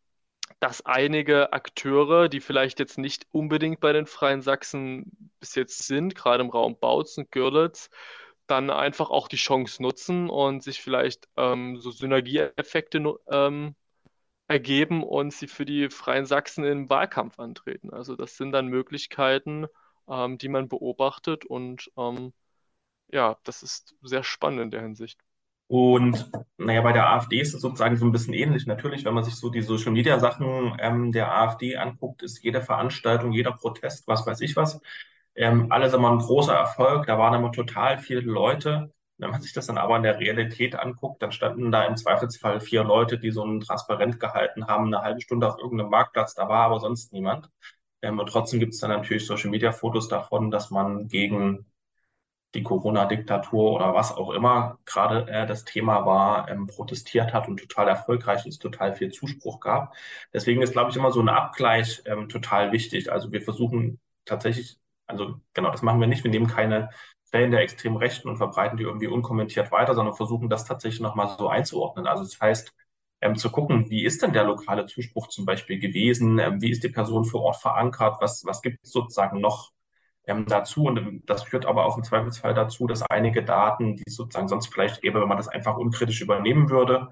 dass 0.61 0.85
einige 0.87 1.53
Akteure, 1.53 2.29
die 2.29 2.41
vielleicht 2.41 2.79
jetzt 2.81 2.99
nicht 2.99 3.27
unbedingt 3.31 3.81
bei 3.81 3.93
den 3.93 4.07
Freien 4.07 4.43
Sachsen 4.43 5.31
bis 5.41 5.55
jetzt 5.55 5.87
sind, 5.87 6.15
gerade 6.15 6.43
im 6.43 6.51
Raum 6.51 6.79
Bautzen, 6.79 7.29
Görlitz, 7.31 7.91
dann 8.53 8.71
einfach 8.71 9.11
auch 9.11 9.29
die 9.29 9.37
Chance 9.37 9.83
nutzen 9.83 10.31
und 10.31 10.63
sich 10.63 10.83
vielleicht 10.83 11.29
ähm, 11.39 11.79
so 11.79 11.91
Synergieeffekte 11.91 13.17
ähm, 13.31 13.75
ergeben 14.49 15.03
und 15.05 15.33
sie 15.33 15.49
für 15.49 15.65
die 15.65 15.91
Freien 15.91 16.27
Sachsen 16.27 16.65
im 16.65 16.91
Wahlkampf 16.91 17.41
antreten. 17.41 17.91
Also 17.93 18.17
das 18.17 18.37
sind 18.37 18.53
dann 18.53 18.69
Möglichkeiten, 18.69 19.67
ähm, 20.09 20.39
die 20.39 20.49
man 20.51 20.69
beobachtet 20.69 21.47
und 21.47 21.91
ähm, 21.97 22.35
ja, 23.09 23.39
das 23.45 23.63
ist 23.63 23.97
sehr 24.03 24.25
spannend 24.25 24.61
in 24.63 24.71
der 24.71 24.83
Hinsicht. 24.83 25.21
Und 25.69 26.31
naja, 26.59 26.83
bei 26.83 26.93
der 26.93 27.09
AfD 27.11 27.41
ist 27.41 27.55
es 27.55 27.63
sozusagen 27.63 27.97
so 27.97 28.05
ein 28.05 28.13
bisschen 28.13 28.35
ähnlich. 28.35 28.67
Natürlich, 28.67 29.07
wenn 29.07 29.15
man 29.15 29.25
sich 29.25 29.37
so 29.37 29.49
die 29.49 29.63
Social 29.63 29.93
Media 29.93 30.21
Sachen 30.21 30.77
ähm, 30.79 31.13
der 31.13 31.35
AfD 31.35 31.77
anguckt, 31.77 32.23
ist 32.23 32.43
jede 32.45 32.61
Veranstaltung, 32.61 33.33
jeder 33.33 33.53
Protest, 33.53 34.07
was 34.07 34.27
weiß 34.27 34.43
ich 34.43 34.55
was, 34.57 34.81
ähm, 35.35 35.71
alles 35.71 35.93
immer 35.95 36.11
ein 36.11 36.19
großer 36.19 36.55
Erfolg. 36.55 37.07
Da 37.07 37.19
waren 37.19 37.35
immer 37.35 37.53
total 37.53 37.99
viele 37.99 38.21
Leute. 38.21 38.93
Wenn 39.19 39.31
man 39.31 39.41
sich 39.43 39.53
das 39.53 39.67
dann 39.67 39.79
aber 39.79 39.97
in 39.97 40.03
der 40.03 40.19
Realität 40.19 40.75
anguckt, 40.75 41.23
dann 41.23 41.33
standen 41.33 41.71
da 41.71 41.85
im 41.85 41.97
Zweifelsfall 41.97 42.61
vier 42.61 42.83
Leute, 42.85 43.19
die 43.19 43.31
so 43.31 43.45
ein 43.45 43.61
Transparent 43.61 44.19
gehalten 44.21 44.67
haben, 44.67 44.87
eine 44.87 45.03
halbe 45.03 45.21
Stunde 45.21 45.49
auf 45.49 45.59
irgendeinem 45.59 45.91
Marktplatz, 45.91 46.35
da 46.35 46.49
war 46.49 46.67
aber 46.67 46.81
sonst 46.81 47.13
niemand. 47.13 47.49
Ähm, 48.03 48.19
und 48.19 48.29
trotzdem 48.29 48.61
gibt 48.61 48.75
es 48.75 48.81
dann 48.81 48.91
natürlich 48.91 49.27
Social 49.27 49.51
Media 49.51 49.73
Fotos 49.73 50.09
davon, 50.09 50.51
dass 50.51 50.71
man 50.71 51.09
gegen 51.09 51.67
die 52.55 52.63
Corona-Diktatur 52.63 53.73
oder 53.73 53.95
was 53.95 54.13
auch 54.13 54.31
immer 54.31 54.79
gerade 54.85 55.27
äh, 55.31 55.47
das 55.47 55.65
Thema 55.65 56.05
war, 56.07 56.51
ähm, 56.51 56.67
protestiert 56.67 57.33
hat 57.33 57.49
und 57.49 57.59
total 57.59 57.89
erfolgreich 57.89 58.45
ist, 58.47 58.61
total 58.61 58.95
viel 58.95 59.11
Zuspruch 59.13 59.61
gab. 59.61 59.95
Deswegen 60.35 60.61
ist, 60.63 60.73
glaube 60.73 60.91
ich, 60.91 60.97
immer 60.97 61.13
so 61.13 61.21
ein 61.21 61.29
Abgleich 61.31 62.03
ähm, 62.07 62.29
total 62.29 62.73
wichtig. 62.73 63.11
Also 63.11 63.33
wir 63.33 63.41
versuchen 63.43 64.01
tatsächlich, 64.27 64.79
also 65.07 65.41
genau, 65.55 65.71
das 65.71 65.83
machen 65.83 66.01
wir 66.01 66.07
nicht. 66.07 66.25
Wir 66.25 66.31
nehmen 66.31 66.47
keine 66.47 66.91
Quellen 67.31 67.51
der 67.51 67.61
extremen 67.61 67.97
Rechten 67.97 68.29
und 68.29 68.37
verbreiten 68.37 68.77
die 68.77 68.85
irgendwie 68.85 69.07
unkommentiert 69.07 69.73
weiter, 69.73 69.95
sondern 69.95 70.15
versuchen 70.15 70.49
das 70.51 70.65
tatsächlich 70.65 71.01
nochmal 71.01 71.35
so 71.39 71.49
einzuordnen. 71.49 72.07
Also 72.07 72.25
das 72.25 72.41
heißt, 72.41 72.75
ähm, 73.23 73.37
zu 73.37 73.51
gucken, 73.51 73.89
wie 73.89 74.05
ist 74.05 74.23
denn 74.23 74.33
der 74.33 74.45
lokale 74.45 74.87
Zuspruch 74.87 75.29
zum 75.29 75.47
Beispiel 75.47 75.79
gewesen, 75.79 76.39
ähm, 76.39 76.61
wie 76.61 76.71
ist 76.71 76.83
die 76.85 76.89
Person 76.89 77.25
vor 77.25 77.43
Ort 77.43 77.57
verankert, 77.57 78.17
was, 78.21 78.45
was 78.45 78.63
gibt 78.63 78.79
es 78.85 78.91
sozusagen 78.91 79.41
noch 79.41 79.73
ähm, 80.27 80.47
dazu. 80.47 80.85
Und 80.85 81.23
das 81.27 81.45
führt 81.45 81.67
aber 81.67 81.87
auch 81.87 81.97
im 81.97 82.05
Zweifelsfall 82.05 82.55
dazu, 82.55 82.87
dass 82.87 83.03
einige 83.03 83.45
Daten, 83.45 83.97
die 83.97 84.05
es 84.07 84.17
sozusagen 84.17 84.49
sonst 84.49 84.69
vielleicht 84.73 85.03
gäbe, 85.03 85.21
wenn 85.21 85.29
man 85.29 85.37
das 85.39 85.49
einfach 85.49 85.77
unkritisch 85.77 86.21
übernehmen 86.21 86.71
würde, 86.71 87.09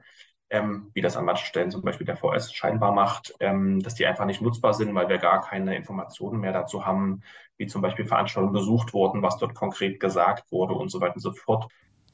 ähm, 0.51 0.91
wie 0.95 1.01
das 1.01 1.17
an 1.17 1.25
manchen 1.25 1.47
Stellen 1.47 1.71
zum 1.71 1.83
Beispiel 1.83 2.07
der 2.07 2.17
VS 2.17 2.53
scheinbar 2.53 2.93
macht, 2.93 3.35
ähm, 3.41 3.81
dass 3.81 3.95
die 3.95 4.07
einfach 4.07 4.27
nicht 4.27 4.43
nutzbar 4.43 4.75
sind, 4.75 4.95
weil 4.95 5.09
wir 5.09 5.19
gar 5.19 5.41
keine 5.41 5.77
Informationen 5.77 6.41
mehr 6.41 6.53
dazu 6.53 6.85
haben, 6.85 7.23
wie 7.57 7.67
zum 7.67 7.83
Beispiel 7.83 8.07
Veranstaltungen 8.07 8.53
besucht 8.53 8.93
wurden, 8.93 9.23
was 9.23 9.39
dort 9.39 9.55
konkret 9.55 10.01
gesagt 10.01 10.51
wurde 10.51 10.75
und 10.75 10.91
so 10.91 11.01
weiter 11.01 11.15
und 11.15 11.23
so 11.23 11.33
fort. 11.33 11.69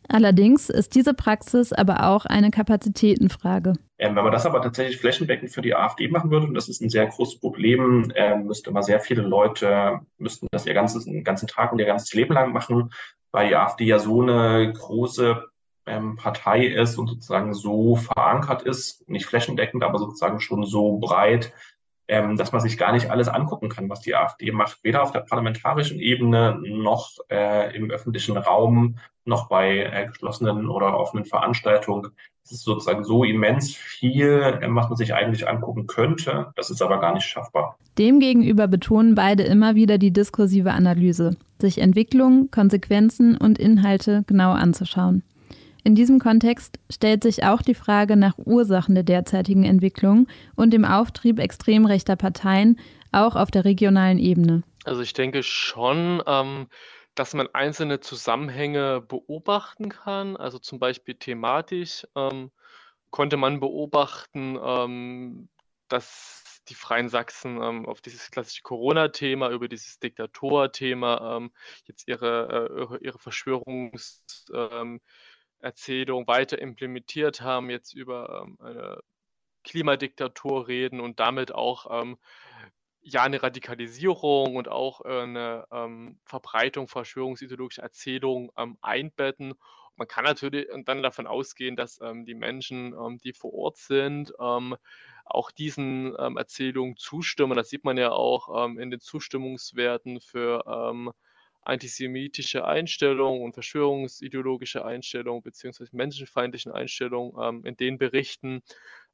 Allerdings 0.09 0.71
ist 0.71 0.95
diese 0.95 1.15
Praxis 1.15 1.73
aber 1.73 2.07
auch 2.07 2.27
eine 2.27 2.51
Kapazitätenfrage. 2.51 3.73
Ähm, 3.99 4.15
wenn 4.15 4.23
man 4.23 4.33
das 4.33 4.47
aber 4.47 4.63
tatsächlich 4.63 4.99
flächendeckend 4.99 5.51
für 5.51 5.63
die 5.63 5.75
AfD 5.75 6.09
machen 6.09 6.31
würde, 6.31 6.47
und 6.47 6.55
das 6.55 6.69
ist 6.69 6.81
ein 6.81 6.91
sehr 6.91 7.07
großes 7.07 7.41
Problem, 7.41 8.13
äh, 8.15 8.37
müsste 8.37 8.71
man 8.71 8.83
sehr 8.83 9.01
viele 9.01 9.23
Leute, 9.23 10.01
müssten 10.19 10.47
das 10.53 10.67
ihr 10.67 10.75
ganzes, 10.75 11.07
den 11.07 11.25
ganzen 11.25 11.49
Tag 11.49 11.73
und 11.73 11.79
ihr 11.79 11.87
ganzes 11.87 12.13
Leben 12.13 12.35
lang 12.35 12.53
machen, 12.53 12.93
weil 13.33 13.49
die 13.49 13.57
AfD 13.57 13.85
ja 13.85 13.99
so 13.99 14.23
eine 14.23 14.73
große 14.73 15.45
ähm, 15.87 16.17
Partei 16.17 16.67
ist 16.67 16.99
und 16.99 17.09
sozusagen 17.09 17.55
so 17.55 17.97
verankert 17.97 18.63
ist, 18.63 19.09
nicht 19.09 19.27
flächendeckend, 19.27 19.83
aber 19.85 19.99
sozusagen 19.99 20.41
schon 20.41 20.65
so 20.65 20.99
breit, 20.99 21.53
ähm, 22.09 22.37
dass 22.37 22.53
man 22.53 22.61
sich 22.61 22.79
gar 22.79 22.93
nicht 22.93 23.11
alles 23.11 23.29
angucken 23.29 23.69
kann, 23.69 23.89
was 23.89 24.01
die 24.01 24.15
AfD 24.15 24.53
macht, 24.53 24.79
weder 24.83 25.03
auf 25.03 25.13
der 25.13 25.21
parlamentarischen 25.21 25.99
Ebene 25.99 26.61
noch 26.63 27.11
äh, 27.31 27.75
im 27.77 27.91
öffentlichen 27.91 28.37
Raum, 28.37 28.99
noch 29.25 29.49
bei 29.49 29.79
äh, 29.79 30.07
geschlossenen 30.07 30.69
oder 30.69 30.97
offenen 30.99 31.25
Veranstaltungen. 31.25 32.13
Es 32.45 32.53
ist 32.53 32.63
sozusagen 32.63 33.03
so 33.03 33.25
immens 33.25 33.75
viel, 33.75 34.59
äh, 34.61 34.69
was 34.69 34.89
man 34.89 34.97
sich 34.97 35.15
eigentlich 35.15 35.49
angucken 35.49 35.89
könnte. 35.89 36.53
Das 36.55 36.71
ist 36.71 36.81
aber 36.81 37.01
gar 37.01 37.13
nicht 37.13 37.27
schaffbar. 37.27 37.77
Demgegenüber 37.99 38.69
betonen 38.69 39.17
beide 39.17 39.43
immer 39.43 39.75
wieder 39.75 39.99
die 39.99 40.13
diskursive 40.13 40.73
Analyse, 40.73 41.37
sich 41.59 41.79
Entwicklung, 41.79 42.51
Konsequenzen 42.53 43.37
und 43.37 43.59
Inhalte 43.59 44.23
genau 44.29 44.53
anzuschauen. 44.53 45.25
In 45.87 45.95
diesem 45.95 46.19
Kontext 46.19 46.81
stellt 46.91 47.23
sich 47.23 47.45
auch 47.45 47.63
die 47.63 47.77
Frage 47.77 48.17
nach 48.17 48.37
Ursachen 48.39 48.97
der 48.97 49.05
derzeitigen 49.05 49.63
Entwicklung 49.63 50.27
und 50.57 50.73
dem 50.73 50.85
Auftrieb 50.85 51.39
extrem 51.39 51.87
rechter 51.87 52.17
Parteien, 52.17 52.81
auch 53.13 53.37
auf 53.37 53.53
der 53.53 53.65
regionalen 53.65 54.19
Ebene. 54.19 54.65
Also 54.83 55.03
ich 55.03 55.13
denke 55.13 55.45
schon, 55.45 56.21
ähm, 56.27 56.67
dass 57.15 57.35
man 57.35 57.47
einzelne 57.53 58.01
Zusammenhänge 58.01 59.01
beobachten 59.01 59.91
kann. 59.91 60.37
Also 60.37 60.59
zum 60.59 60.81
Beispiel 60.81 61.15
thematisch 61.15 62.05
ähm, 62.17 62.51
konnte 63.11 63.37
man 63.37 63.61
beobachten, 63.61 64.59
ähm, 64.61 65.49
dass 65.87 66.63
die 66.69 66.75
Freien 66.75 67.09
Sachsen 67.09 67.63
ähm, 67.63 67.87
auf 67.87 68.01
dieses 68.01 68.33
klassische 68.33 68.63
Corona-Thema, 68.63 69.51
über 69.51 69.69
dieses 69.69 70.01
Diktator-Thema 70.01 71.37
ähm, 71.37 71.53
jetzt 71.85 72.09
ihre, 72.09 72.99
äh, 73.01 73.05
ihre 73.05 73.19
Verschwörungs- 73.19 74.51
ähm, 74.53 75.01
Erzählung 75.67 76.27
weiter 76.29 76.59
implementiert 76.61 77.41
haben, 77.41 77.71
jetzt 77.71 77.93
über 77.93 78.45
ähm, 78.45 78.57
eine 78.61 79.01
Klimadiktatur 79.65 80.69
reden 80.69 81.01
und 81.01 81.19
damit 81.19 81.53
auch 81.53 81.87
ähm, 81.91 82.19
ja 83.01 83.25
eine 83.25 83.43
Radikalisierung 83.43 84.55
und 84.55 84.69
auch 84.69 85.05
äh, 85.05 85.23
eine 85.23 85.67
ähm, 85.73 86.21
Verbreitung 86.25 86.87
verschwörungsideologischer 86.87 87.83
Erzählungen 87.83 88.51
ähm, 88.57 88.79
einbetten. 88.81 89.55
Man 89.97 90.07
kann 90.07 90.25
natürlich 90.25 90.69
dann 90.85 91.03
davon 91.03 91.27
ausgehen, 91.27 91.75
dass 91.75 92.01
ähm, 92.01 92.25
die 92.27 92.35
Menschen, 92.35 92.93
ähm, 92.93 93.19
die 93.19 93.33
vor 93.33 93.53
Ort 93.53 93.79
sind, 93.79 94.33
auch 95.29 95.51
diesen 95.51 96.15
Erzählungen 96.15 96.97
zustimmen. 96.97 97.57
Das 97.57 97.69
sieht 97.69 97.83
man 97.83 97.97
ja 97.99 98.13
auch 98.13 98.69
in 98.77 98.91
den 98.93 99.01
Zustimmungswerten 99.01 100.21
für 100.21 100.63
antisemitische 101.67 102.65
Einstellungen 102.65 103.43
und 103.43 103.55
verschwörungsideologische 103.55 104.85
Einstellungen 104.85 105.43
beziehungsweise 105.43 105.95
menschenfeindlichen 105.97 106.73
Einstellungen 106.73 107.33
ähm, 107.43 107.65
in 107.65 107.77
den 107.77 107.99
Berichten, 107.99 108.63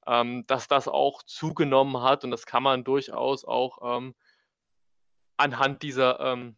ähm, 0.06 0.44
dass 0.46 0.68
das 0.68 0.88
auch 0.88 1.22
zugenommen 1.22 2.02
hat 2.02 2.24
und 2.24 2.30
das 2.30 2.46
kann 2.46 2.62
man 2.62 2.84
durchaus 2.84 3.44
auch 3.44 3.96
ähm, 3.96 4.14
anhand 5.36 5.82
dieser 5.82 6.20
ähm, 6.20 6.56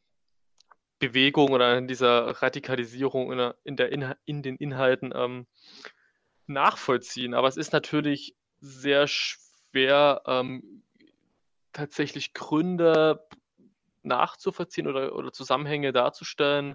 Bewegung 0.99 1.53
oder 1.53 1.77
in 1.79 1.87
dieser 1.87 2.43
Radikalisierung 2.43 3.31
in, 3.33 3.39
der, 3.39 3.57
in, 3.65 3.77
der 3.77 3.93
in, 3.93 4.15
in 4.25 4.43
den 4.43 4.57
Inhalten 4.57 5.13
ähm, 5.15 5.47
nachvollziehen. 6.47 7.35
Aber 7.35 7.49
es 7.49 7.57
ist 7.57 7.73
natürlich 7.73 8.37
sehr 8.61 9.07
schwer, 9.07 10.23
ähm, 10.27 10.83
tatsächlich 11.73 12.33
Gründe 12.33 13.27
nachzuvollziehen 14.05 14.87
oder, 14.87 15.15
oder 15.15 15.33
Zusammenhänge 15.33 15.93
darzustellen, 15.93 16.75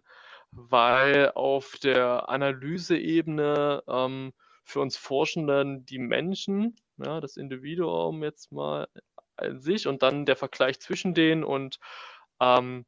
weil 0.51 1.31
auf 1.35 1.77
der 1.81 2.29
Analyseebene 2.29 3.83
ähm, 3.87 4.33
für 4.63 4.79
uns 4.81 4.97
Forschenden 4.97 5.85
die 5.85 5.99
Menschen, 5.99 6.75
ja, 6.97 7.21
das 7.21 7.37
Individuum 7.37 8.23
jetzt 8.23 8.51
mal 8.51 8.87
an 9.35 9.59
sich 9.59 9.87
und 9.87 10.03
dann 10.03 10.25
der 10.25 10.35
Vergleich 10.35 10.79
zwischen 10.79 11.13
denen 11.13 11.43
und 11.43 11.79
ähm, 12.39 12.85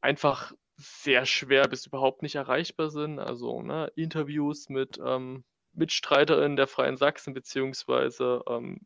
einfach 0.00 0.52
sehr 0.76 1.26
schwer 1.26 1.68
bis 1.68 1.86
überhaupt 1.86 2.22
nicht 2.22 2.36
erreichbar 2.36 2.90
sind. 2.90 3.18
Also 3.18 3.62
ne, 3.62 3.92
Interviews 3.96 4.68
mit 4.68 4.98
ähm, 5.04 5.44
Mitstreiterinnen 5.72 6.56
der 6.56 6.66
Freien 6.66 6.96
Sachsen 6.96 7.34
beziehungsweise 7.34 8.42
ähm, 8.48 8.80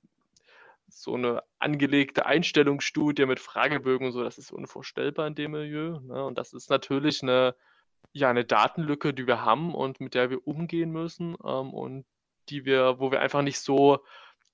so 0.88 1.14
eine 1.14 1.42
angelegte 1.58 2.26
Einstellungsstudie 2.26 3.26
mit 3.26 3.40
Fragebögen 3.40 4.06
und 4.06 4.12
so, 4.12 4.22
das 4.22 4.38
ist 4.38 4.52
unvorstellbar 4.52 5.26
in 5.26 5.34
dem 5.34 5.52
Milieu. 5.52 6.00
Ne? 6.00 6.24
Und 6.24 6.38
das 6.38 6.52
ist 6.52 6.70
natürlich 6.70 7.22
eine, 7.22 7.54
ja, 8.12 8.30
eine 8.30 8.44
Datenlücke, 8.44 9.14
die 9.14 9.26
wir 9.26 9.42
haben 9.42 9.74
und 9.74 10.00
mit 10.00 10.14
der 10.14 10.30
wir 10.30 10.46
umgehen 10.46 10.90
müssen 10.90 11.36
ähm, 11.44 11.74
und 11.74 12.06
die 12.48 12.64
wir, 12.64 13.00
wo 13.00 13.10
wir 13.10 13.20
einfach 13.20 13.42
nicht 13.42 13.60
so 13.60 14.04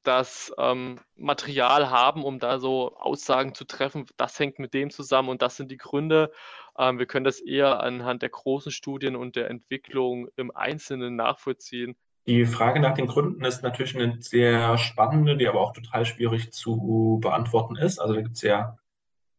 das 0.03 0.53
ähm, 0.59 0.99
Material 1.16 1.90
haben, 1.90 2.25
um 2.25 2.38
da 2.38 2.59
so 2.59 2.97
Aussagen 2.97 3.55
zu 3.55 3.64
treffen, 3.64 4.07
das 4.16 4.38
hängt 4.38 4.59
mit 4.59 4.73
dem 4.73 4.90
zusammen 4.90 5.29
und 5.29 5.43
das 5.43 5.57
sind 5.57 5.71
die 5.71 5.77
Gründe. 5.77 6.33
Ähm, 6.79 6.99
wir 6.99 7.07
können 7.07 7.25
das 7.25 7.40
eher 7.40 7.81
anhand 7.81 8.23
der 8.23 8.31
großen 8.31 8.73
Studien 8.73 9.16
und 9.16 9.37
der 9.37 9.51
Entwicklung 9.51 10.29
im 10.37 10.51
Einzelnen 10.55 11.16
nachvollziehen. 11.16 11.97
Die 12.31 12.47
Frage 12.47 12.79
nach 12.79 12.95
den 12.95 13.09
Gründen 13.09 13.45
ist 13.45 13.64
natürlich 13.64 13.97
eine 13.97 14.23
sehr 14.23 14.79
spannende, 14.79 15.37
die 15.37 15.49
aber 15.49 15.61
auch 15.61 15.73
total 15.73 16.07
schwierig 16.07 16.53
zu 16.53 17.19
beantworten 17.21 17.75
ist. 17.75 17.99
Also 17.99 18.14
da 18.14 18.23
gibt 18.23 18.37
es 18.37 18.43
ja 18.43 18.79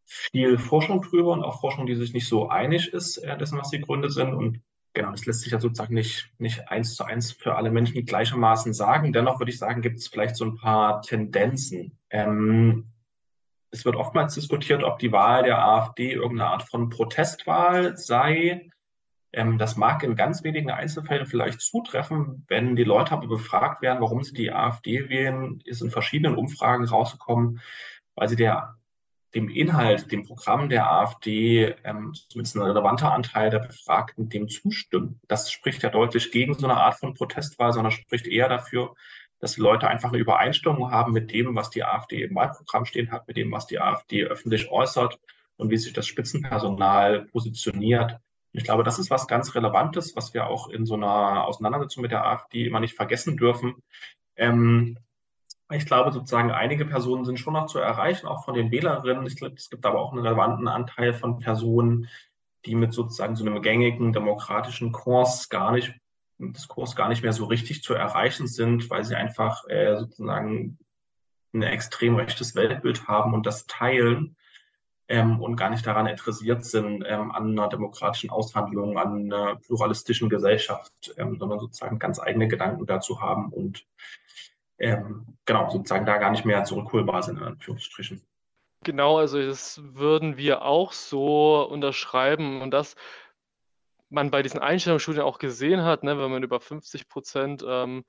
viel 0.03 0.57
Forschung 0.57 1.01
drüber 1.01 1.31
und 1.31 1.41
auch 1.41 1.61
Forschung, 1.61 1.85
die 1.85 1.95
sich 1.95 2.13
nicht 2.13 2.27
so 2.27 2.49
einig 2.49 2.91
ist, 2.91 3.15
äh, 3.19 3.37
dessen, 3.37 3.57
was 3.57 3.69
die 3.69 3.79
Gründe 3.79 4.09
sind. 4.09 4.33
Und 4.33 4.59
genau, 4.93 5.11
das 5.11 5.25
lässt 5.25 5.39
sich 5.39 5.53
ja 5.53 5.61
sozusagen 5.61 5.93
nicht, 5.93 6.33
nicht 6.37 6.67
eins 6.67 6.95
zu 6.95 7.05
eins 7.05 7.31
für 7.31 7.55
alle 7.55 7.71
Menschen 7.71 8.05
gleichermaßen 8.05 8.73
sagen. 8.73 9.13
Dennoch 9.13 9.39
würde 9.39 9.53
ich 9.53 9.57
sagen, 9.57 9.81
gibt 9.81 9.99
es 9.99 10.09
vielleicht 10.09 10.35
so 10.35 10.43
ein 10.43 10.57
paar 10.57 11.01
Tendenzen. 11.01 11.97
Ähm, 12.09 12.91
es 13.69 13.85
wird 13.85 13.95
oftmals 13.95 14.33
diskutiert, 14.33 14.83
ob 14.83 14.99
die 14.99 15.13
Wahl 15.13 15.43
der 15.43 15.65
AfD 15.65 16.11
irgendeine 16.11 16.49
Art 16.49 16.63
von 16.63 16.89
Protestwahl 16.89 17.95
sei. 17.95 18.69
Ähm, 19.33 19.57
das 19.57 19.77
mag 19.77 20.03
in 20.03 20.15
ganz 20.15 20.43
wenigen 20.43 20.71
Einzelfällen 20.71 21.25
vielleicht 21.25 21.61
zutreffen. 21.61 22.45
Wenn 22.47 22.75
die 22.75 22.83
Leute 22.83 23.13
aber 23.13 23.27
befragt 23.27 23.81
werden, 23.81 24.01
warum 24.01 24.23
sie 24.23 24.33
die 24.33 24.51
AfD 24.51 25.09
wählen, 25.09 25.61
ist 25.65 25.81
in 25.81 25.91
verschiedenen 25.91 26.35
Umfragen 26.35 26.85
rausgekommen, 26.85 27.61
weil 28.15 28.27
sie 28.27 28.35
der, 28.35 28.75
dem 29.33 29.47
Inhalt, 29.49 30.11
dem 30.11 30.25
Programm 30.25 30.67
der 30.67 30.91
AfD, 30.91 31.75
ähm, 31.83 32.13
zumindest 32.29 32.57
ein 32.57 32.63
relevanter 32.63 33.13
Anteil 33.13 33.49
der 33.49 33.59
Befragten, 33.59 34.29
dem 34.29 34.49
zustimmen. 34.49 35.21
Das 35.27 35.51
spricht 35.51 35.83
ja 35.83 35.89
deutlich 35.89 36.31
gegen 36.31 36.53
so 36.53 36.65
eine 36.67 36.77
Art 36.77 36.95
von 36.95 37.13
Protestwahl, 37.13 37.71
sondern 37.71 37.91
spricht 37.91 38.27
eher 38.27 38.49
dafür, 38.49 38.95
dass 39.39 39.53
die 39.53 39.61
Leute 39.61 39.87
einfach 39.87 40.09
eine 40.09 40.19
Übereinstimmung 40.19 40.91
haben 40.91 41.13
mit 41.13 41.31
dem, 41.31 41.55
was 41.55 41.69
die 41.69 41.83
AfD 41.83 42.23
im 42.23 42.35
Wahlprogramm 42.35 42.85
stehen 42.85 43.11
hat, 43.11 43.27
mit 43.27 43.37
dem, 43.37 43.51
was 43.51 43.65
die 43.65 43.79
AfD 43.79 44.25
öffentlich 44.25 44.69
äußert 44.69 45.19
und 45.55 45.69
wie 45.69 45.77
sich 45.77 45.93
das 45.93 46.05
Spitzenpersonal 46.07 47.25
positioniert. 47.25 48.19
Ich 48.53 48.63
glaube, 48.63 48.83
das 48.83 48.99
ist 48.99 49.09
was 49.09 49.27
ganz 49.27 49.55
Relevantes, 49.55 50.15
was 50.15 50.33
wir 50.33 50.47
auch 50.47 50.69
in 50.69 50.85
so 50.85 50.95
einer 50.95 51.45
Auseinandersetzung 51.45 52.01
mit 52.01 52.11
der 52.11 52.25
AfD 52.25 52.65
immer 52.65 52.79
nicht 52.79 52.95
vergessen 52.95 53.37
dürfen. 53.37 53.75
Ähm, 54.35 54.97
ich 55.71 55.85
glaube, 55.85 56.11
sozusagen 56.11 56.51
einige 56.51 56.85
Personen 56.85 57.23
sind 57.23 57.39
schon 57.39 57.53
noch 57.53 57.67
zu 57.67 57.79
erreichen, 57.79 58.27
auch 58.27 58.43
von 58.43 58.55
den 58.55 58.71
Wählerinnen. 58.71 59.25
Ich 59.25 59.37
glaube, 59.37 59.55
es 59.55 59.69
gibt 59.69 59.85
aber 59.85 60.01
auch 60.01 60.11
einen 60.11 60.25
relevanten 60.25 60.67
Anteil 60.67 61.13
von 61.13 61.39
Personen, 61.39 62.09
die 62.65 62.75
mit 62.75 62.93
sozusagen 62.93 63.35
so 63.35 63.45
einem 63.45 63.61
gängigen 63.61 64.11
demokratischen 64.11 64.91
Kurs 64.91 65.49
gar 65.49 65.71
nicht, 65.71 65.93
Diskurs 66.37 66.95
gar 66.95 67.07
nicht 67.07 67.23
mehr 67.23 67.33
so 67.33 67.45
richtig 67.45 67.83
zu 67.83 67.93
erreichen 67.93 68.47
sind, 68.47 68.89
weil 68.89 69.05
sie 69.05 69.15
einfach 69.15 69.67
äh, 69.69 69.97
sozusagen 69.97 70.77
ein 71.53 71.63
extrem 71.63 72.15
rechtes 72.15 72.55
Weltbild 72.55 73.07
haben 73.07 73.33
und 73.33 73.45
das 73.45 73.65
teilen 73.67 74.35
ähm, 75.11 75.41
und 75.41 75.57
gar 75.57 75.69
nicht 75.69 75.85
daran 75.85 76.07
interessiert 76.07 76.63
sind, 76.63 77.03
ähm, 77.05 77.31
an 77.31 77.51
einer 77.51 77.67
demokratischen 77.67 78.29
Aushandlung, 78.29 78.97
an 78.97 79.25
einer 79.25 79.57
pluralistischen 79.57 80.29
Gesellschaft, 80.29 81.13
ähm, 81.17 81.37
sondern 81.37 81.59
sozusagen 81.59 81.99
ganz 81.99 82.17
eigene 82.17 82.47
Gedanken 82.47 82.85
dazu 82.85 83.19
haben 83.19 83.49
und 83.49 83.85
ähm, 84.79 85.37
genau, 85.45 85.69
sozusagen 85.69 86.05
da 86.05 86.17
gar 86.17 86.31
nicht 86.31 86.45
mehr 86.45 86.63
zurückholbar 86.63 87.23
sind, 87.23 87.39
in 87.39 87.43
Anführungsstrichen. 87.43 88.21
Genau, 88.83 89.17
also 89.17 89.45
das 89.45 89.81
würden 89.83 90.37
wir 90.37 90.63
auch 90.63 90.93
so 90.93 91.61
unterschreiben 91.67 92.61
und 92.61 92.71
das 92.71 92.95
man 94.09 94.31
bei 94.31 94.41
diesen 94.41 94.61
Einstellungsstudien 94.61 95.23
auch 95.23 95.39
gesehen 95.39 95.83
hat, 95.83 96.03
ne, 96.03 96.17
wenn 96.17 96.31
man 96.31 96.43
über 96.43 96.61
50 96.61 97.09
Prozent 97.09 97.65
ähm, 97.67 98.05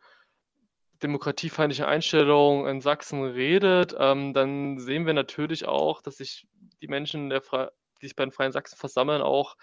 demokratiefeindliche 1.02 1.86
Einstellungen 1.86 2.66
in 2.66 2.80
Sachsen 2.80 3.24
redet, 3.24 3.94
ähm, 3.98 4.32
dann 4.34 4.78
sehen 4.78 5.04
wir 5.04 5.14
natürlich 5.14 5.66
auch, 5.66 6.00
dass 6.00 6.18
sich 6.18 6.46
die 6.82 6.88
Menschen, 6.88 7.30
der 7.30 7.42
die 8.00 8.06
sich 8.06 8.16
bei 8.16 8.24
den 8.24 8.32
Freien 8.32 8.52
Sachsen 8.52 8.76
versammeln, 8.76 9.22
auch 9.22 9.56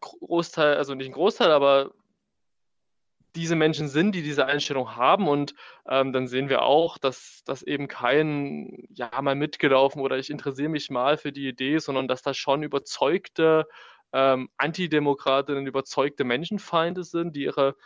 Großteil, 0.00 0.76
also 0.76 0.94
nicht 0.94 1.08
ein 1.08 1.12
Großteil, 1.12 1.52
aber 1.52 1.92
diese 3.36 3.54
Menschen 3.54 3.88
sind, 3.88 4.14
die 4.14 4.22
diese 4.22 4.46
Einstellung 4.46 4.96
haben. 4.96 5.28
Und 5.28 5.54
ähm, 5.86 6.12
dann 6.12 6.26
sehen 6.26 6.48
wir 6.48 6.62
auch, 6.62 6.98
dass 6.98 7.42
das 7.44 7.62
eben 7.62 7.86
kein, 7.86 8.86
ja, 8.88 9.10
mal 9.20 9.34
mitgelaufen 9.34 10.00
oder 10.00 10.18
ich 10.18 10.30
interessiere 10.30 10.70
mich 10.70 10.90
mal 10.90 11.18
für 11.18 11.32
die 11.32 11.46
Idee, 11.46 11.78
sondern 11.78 12.08
dass 12.08 12.22
das 12.22 12.36
schon 12.36 12.62
überzeugte 12.62 13.66
ähm, 14.12 14.48
Antidemokratinnen, 14.56 15.66
überzeugte 15.66 16.24
Menschenfeinde 16.24 17.04
sind, 17.04 17.36
die 17.36 17.42
ihre, 17.42 17.76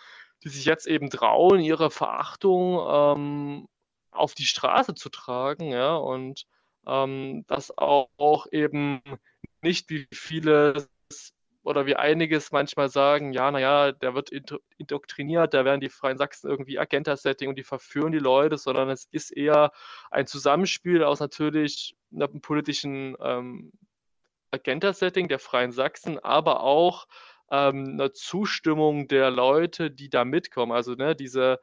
die 0.44 0.48
sich 0.48 0.64
jetzt 0.64 0.86
eben 0.86 1.10
trauen, 1.10 1.60
ihre 1.60 1.90
Verachtung 1.90 2.78
ähm, 2.88 3.68
auf 4.12 4.34
die 4.34 4.44
Straße 4.44 4.94
zu 4.94 5.08
tragen, 5.08 5.70
ja, 5.72 5.96
und 5.96 6.46
ähm, 6.90 7.44
dass 7.46 7.76
auch, 7.78 8.10
auch, 8.18 8.46
eben 8.50 9.00
nicht 9.62 9.90
wie 9.90 10.06
viele 10.12 10.88
oder 11.62 11.86
wie 11.86 11.94
einiges 11.94 12.52
manchmal 12.52 12.88
sagen, 12.88 13.32
ja, 13.32 13.50
naja, 13.50 13.92
der 13.92 14.14
wird 14.14 14.30
indoktriniert, 14.78 15.54
da 15.54 15.64
werden 15.64 15.80
die 15.80 15.90
Freien 15.90 16.16
Sachsen 16.18 16.50
irgendwie 16.50 16.78
Agenda-Setting 16.78 17.50
und 17.50 17.56
die 17.56 17.62
verführen 17.62 18.12
die 18.12 18.18
Leute, 18.18 18.58
sondern 18.58 18.88
es 18.90 19.06
ist 19.12 19.30
eher 19.30 19.70
ein 20.10 20.26
Zusammenspiel 20.26 21.04
aus 21.04 21.20
natürlich 21.20 21.96
einem 22.12 22.40
politischen 22.40 23.16
ähm, 23.20 23.72
Agenda-Setting 24.50 25.28
der 25.28 25.38
Freien 25.38 25.70
Sachsen, 25.70 26.18
aber 26.18 26.62
auch 26.62 27.06
ähm, 27.50 27.90
einer 27.92 28.12
Zustimmung 28.12 29.06
der 29.06 29.30
Leute, 29.30 29.90
die 29.90 30.08
da 30.08 30.24
mitkommen. 30.24 30.72
Also 30.72 30.94
ne, 30.94 31.14
diese 31.14 31.60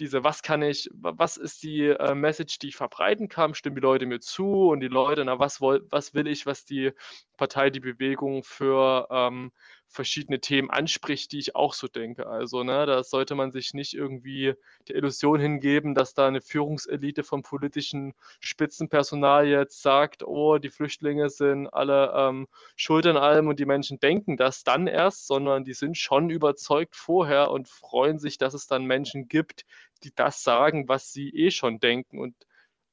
diese, 0.00 0.24
was 0.24 0.42
kann 0.42 0.62
ich, 0.62 0.88
was 0.92 1.36
ist 1.36 1.62
die 1.62 1.86
äh, 1.86 2.14
Message, 2.14 2.58
die 2.58 2.68
ich 2.68 2.76
verbreiten 2.76 3.28
kann, 3.28 3.54
stimmen 3.54 3.76
die 3.76 3.82
Leute 3.82 4.06
mir 4.06 4.20
zu? 4.20 4.68
Und 4.68 4.80
die 4.80 4.88
Leute, 4.88 5.24
na, 5.24 5.38
was, 5.38 5.60
woll, 5.60 5.86
was 5.90 6.14
will 6.14 6.26
ich, 6.26 6.46
was 6.46 6.64
die 6.64 6.92
Partei, 7.36 7.70
die 7.70 7.80
Bewegung 7.80 8.42
für 8.42 9.06
ähm, 9.10 9.52
verschiedene 9.92 10.40
Themen 10.40 10.70
anspricht, 10.70 11.32
die 11.32 11.38
ich 11.38 11.54
auch 11.54 11.74
so 11.74 11.86
denke. 11.86 12.26
Also, 12.26 12.64
ne, 12.64 12.86
da 12.86 13.04
sollte 13.04 13.34
man 13.34 13.52
sich 13.52 13.74
nicht 13.74 13.94
irgendwie 13.94 14.54
der 14.88 14.96
Illusion 14.96 15.38
hingeben, 15.38 15.94
dass 15.94 16.14
da 16.14 16.26
eine 16.26 16.40
Führungselite 16.40 17.22
vom 17.22 17.42
politischen 17.42 18.14
Spitzenpersonal 18.40 19.46
jetzt 19.46 19.82
sagt, 19.82 20.22
oh, 20.24 20.58
die 20.58 20.70
Flüchtlinge 20.70 21.28
sind 21.28 21.68
alle 21.68 22.12
ähm, 22.16 22.48
schuld 22.74 23.06
an 23.06 23.18
allem 23.18 23.48
und 23.48 23.60
die 23.60 23.66
Menschen 23.66 24.00
denken 24.00 24.36
das 24.36 24.64
dann 24.64 24.86
erst, 24.86 25.26
sondern 25.26 25.64
die 25.64 25.74
sind 25.74 25.98
schon 25.98 26.30
überzeugt 26.30 26.96
vorher 26.96 27.50
und 27.50 27.68
freuen 27.68 28.18
sich, 28.18 28.38
dass 28.38 28.54
es 28.54 28.66
dann 28.66 28.86
Menschen 28.86 29.28
gibt, 29.28 29.66
die 30.04 30.14
das 30.14 30.42
sagen, 30.42 30.88
was 30.88 31.12
sie 31.12 31.28
eh 31.30 31.50
schon 31.50 31.80
denken. 31.80 32.18
Und 32.18 32.34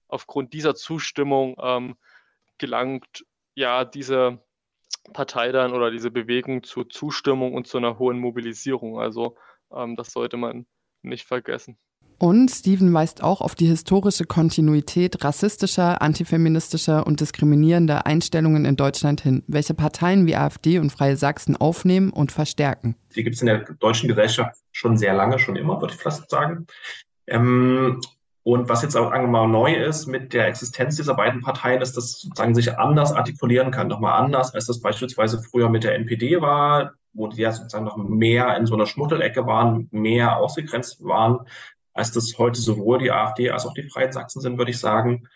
aufgrund 0.09 0.53
dieser 0.53 0.75
Zustimmung 0.75 1.55
ähm, 1.61 1.95
gelangt 2.57 3.25
ja 3.55 3.85
diese 3.85 4.39
Partei 5.09 5.51
dann 5.51 5.73
oder 5.73 5.91
diese 5.91 6.11
Bewegung 6.11 6.63
zur 6.63 6.89
Zustimmung 6.89 7.53
und 7.53 7.67
zu 7.67 7.77
einer 7.77 7.99
hohen 7.99 8.19
Mobilisierung. 8.19 8.99
Also 8.99 9.35
ähm, 9.73 9.95
das 9.95 10.11
sollte 10.11 10.37
man 10.37 10.65
nicht 11.01 11.25
vergessen. 11.25 11.77
Und 12.19 12.51
Steven 12.51 12.93
weist 12.93 13.23
auch 13.23 13.39
auf 13.39 13.55
die 13.55 13.67
historische 13.67 14.25
Kontinuität 14.25 15.23
rassistischer, 15.23 16.01
antifeministischer 16.01 17.07
und 17.07 17.21
diskriminierender 17.21 18.05
Einstellungen 18.05 18.65
in 18.65 18.75
Deutschland 18.75 19.21
hin, 19.21 19.43
welche 19.47 19.73
Parteien 19.73 20.27
wie 20.27 20.35
AfD 20.35 20.79
und 20.79 20.91
Freie 20.91 21.15
Sachsen 21.15 21.55
aufnehmen 21.55 22.09
und 22.09 22.33
verstärken. 22.33 22.95
Die 23.15 23.23
gibt 23.23 23.37
es 23.37 23.41
in 23.41 23.47
der 23.47 23.59
deutschen 23.79 24.09
Gesellschaft 24.09 24.59
schon 24.73 24.97
sehr 24.97 25.13
lange, 25.13 25.39
schon 25.39 25.55
immer, 25.55 25.79
würde 25.79 25.93
ich 25.93 26.01
fast 26.01 26.29
sagen. 26.29 26.67
Ähm, 27.25 28.01
und 28.43 28.69
was 28.69 28.81
jetzt 28.81 28.95
auch 28.95 29.11
mal 29.11 29.47
neu 29.47 29.75
ist 29.75 30.07
mit 30.07 30.33
der 30.33 30.47
Existenz 30.47 30.95
dieser 30.95 31.13
beiden 31.13 31.41
Parteien, 31.41 31.81
ist, 31.81 31.97
dass 31.97 32.21
sozusagen 32.21 32.55
sich 32.55 32.77
anders 32.77 33.11
artikulieren 33.11 33.71
kann, 33.71 33.87
nochmal 33.87 34.21
anders, 34.21 34.53
als 34.53 34.65
das 34.65 34.81
beispielsweise 34.81 35.41
früher 35.41 35.69
mit 35.69 35.83
der 35.83 35.95
NPD 35.95 36.41
war, 36.41 36.93
wo 37.13 37.27
die 37.27 37.41
ja 37.41 37.51
sozusagen 37.51 37.85
noch 37.85 37.97
mehr 37.97 38.55
in 38.57 38.65
so 38.65 38.75
einer 38.75 38.85
Schmuddelecke 38.85 39.45
waren, 39.45 39.89
mehr 39.91 40.37
ausgegrenzt 40.37 41.03
waren, 41.03 41.39
als 41.93 42.11
das 42.11 42.37
heute 42.37 42.59
sowohl 42.59 42.99
die 42.99 43.11
AfD 43.11 43.49
als 43.49 43.65
auch 43.65 43.73
die 43.73 43.83
Freien 43.83 44.13
Sachsen 44.13 44.41
sind, 44.41 44.57
würde 44.57 44.71
ich 44.71 44.79
sagen. 44.79 45.27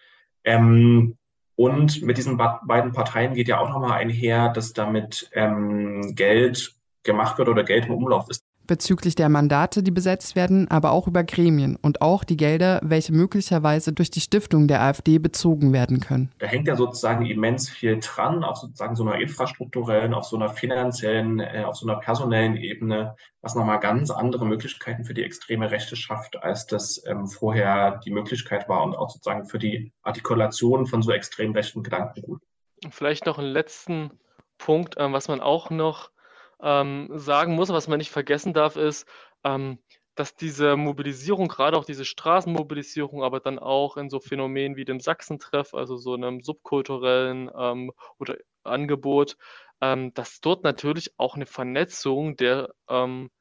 Ähm, 0.45 1.17
und 1.55 2.01
mit 2.01 2.17
diesen 2.17 2.37
beiden 2.37 2.93
Parteien 2.93 3.33
geht 3.33 3.47
ja 3.47 3.59
auch 3.59 3.69
nochmal 3.69 3.99
einher, 3.99 4.49
dass 4.49 4.73
damit 4.73 5.29
ähm, 5.33 6.15
Geld 6.15 6.73
gemacht 7.03 7.37
wird 7.37 7.49
oder 7.49 7.63
Geld 7.63 7.85
im 7.85 7.93
Umlauf 7.93 8.29
ist 8.29 8.43
bezüglich 8.67 9.15
der 9.15 9.29
Mandate, 9.29 9.83
die 9.83 9.91
besetzt 9.91 10.35
werden, 10.35 10.69
aber 10.69 10.91
auch 10.91 11.07
über 11.07 11.23
Gremien 11.23 11.77
und 11.81 12.01
auch 12.01 12.23
die 12.23 12.37
Gelder, 12.37 12.79
welche 12.83 13.13
möglicherweise 13.13 13.93
durch 13.93 14.11
die 14.11 14.21
Stiftung 14.21 14.67
der 14.67 14.81
AfD 14.81 15.19
bezogen 15.19 15.73
werden 15.73 15.99
können. 15.99 16.31
Da 16.39 16.47
hängt 16.47 16.67
ja 16.67 16.75
sozusagen 16.75 17.25
immens 17.25 17.69
viel 17.69 17.99
dran, 17.99 18.43
auf 18.43 18.57
sozusagen 18.57 18.95
so 18.95 19.03
einer 19.03 19.19
infrastrukturellen, 19.19 20.13
auf 20.13 20.25
so 20.25 20.35
einer 20.35 20.49
finanziellen, 20.49 21.39
äh, 21.39 21.63
auf 21.65 21.75
so 21.75 21.87
einer 21.87 21.99
personellen 21.99 22.55
Ebene, 22.55 23.15
was 23.41 23.55
nochmal 23.55 23.79
ganz 23.79 24.09
andere 24.09 24.45
Möglichkeiten 24.45 25.03
für 25.03 25.13
die 25.13 25.23
extreme 25.23 25.69
Rechte 25.69 25.95
schafft, 25.95 26.41
als 26.41 26.65
das 26.65 27.03
ähm, 27.05 27.27
vorher 27.27 27.99
die 28.05 28.11
Möglichkeit 28.11 28.69
war 28.69 28.83
und 28.83 28.95
auch 28.95 29.09
sozusagen 29.09 29.45
für 29.45 29.59
die 29.59 29.91
Artikulation 30.01 30.85
von 30.85 31.01
so 31.01 31.11
extrem 31.11 31.51
rechten 31.51 31.83
Gedankengut. 31.83 32.41
Vielleicht 32.89 33.25
noch 33.25 33.37
einen 33.37 33.47
letzten 33.47 34.11
Punkt, 34.57 34.95
ähm, 34.97 35.13
was 35.13 35.27
man 35.27 35.41
auch 35.41 35.69
noch 35.69 36.12
ähm, 36.61 37.09
sagen 37.13 37.55
muss, 37.55 37.69
was 37.69 37.87
man 37.87 37.97
nicht 37.97 38.11
vergessen 38.11 38.53
darf, 38.53 38.75
ist, 38.75 39.07
ähm, 39.43 39.79
dass 40.15 40.35
diese 40.35 40.75
Mobilisierung, 40.77 41.47
gerade 41.47 41.77
auch 41.77 41.85
diese 41.85 42.05
Straßenmobilisierung, 42.05 43.23
aber 43.23 43.39
dann 43.39 43.57
auch 43.59 43.97
in 43.97 44.09
so 44.09 44.19
Phänomenen 44.19 44.75
wie 44.75 44.85
dem 44.85 44.99
Sachsentreff, 44.99 45.73
also 45.73 45.97
so 45.97 46.13
einem 46.13 46.41
subkulturellen 46.41 47.49
ähm, 47.57 47.91
oder 48.19 48.37
Angebot, 48.63 49.37
ähm, 49.81 50.13
dass 50.13 50.39
dort 50.39 50.63
natürlich 50.63 51.13
auch 51.17 51.35
eine 51.35 51.45
Vernetzung 51.45 52.37
der 52.37 52.73
ähm, 52.87 53.31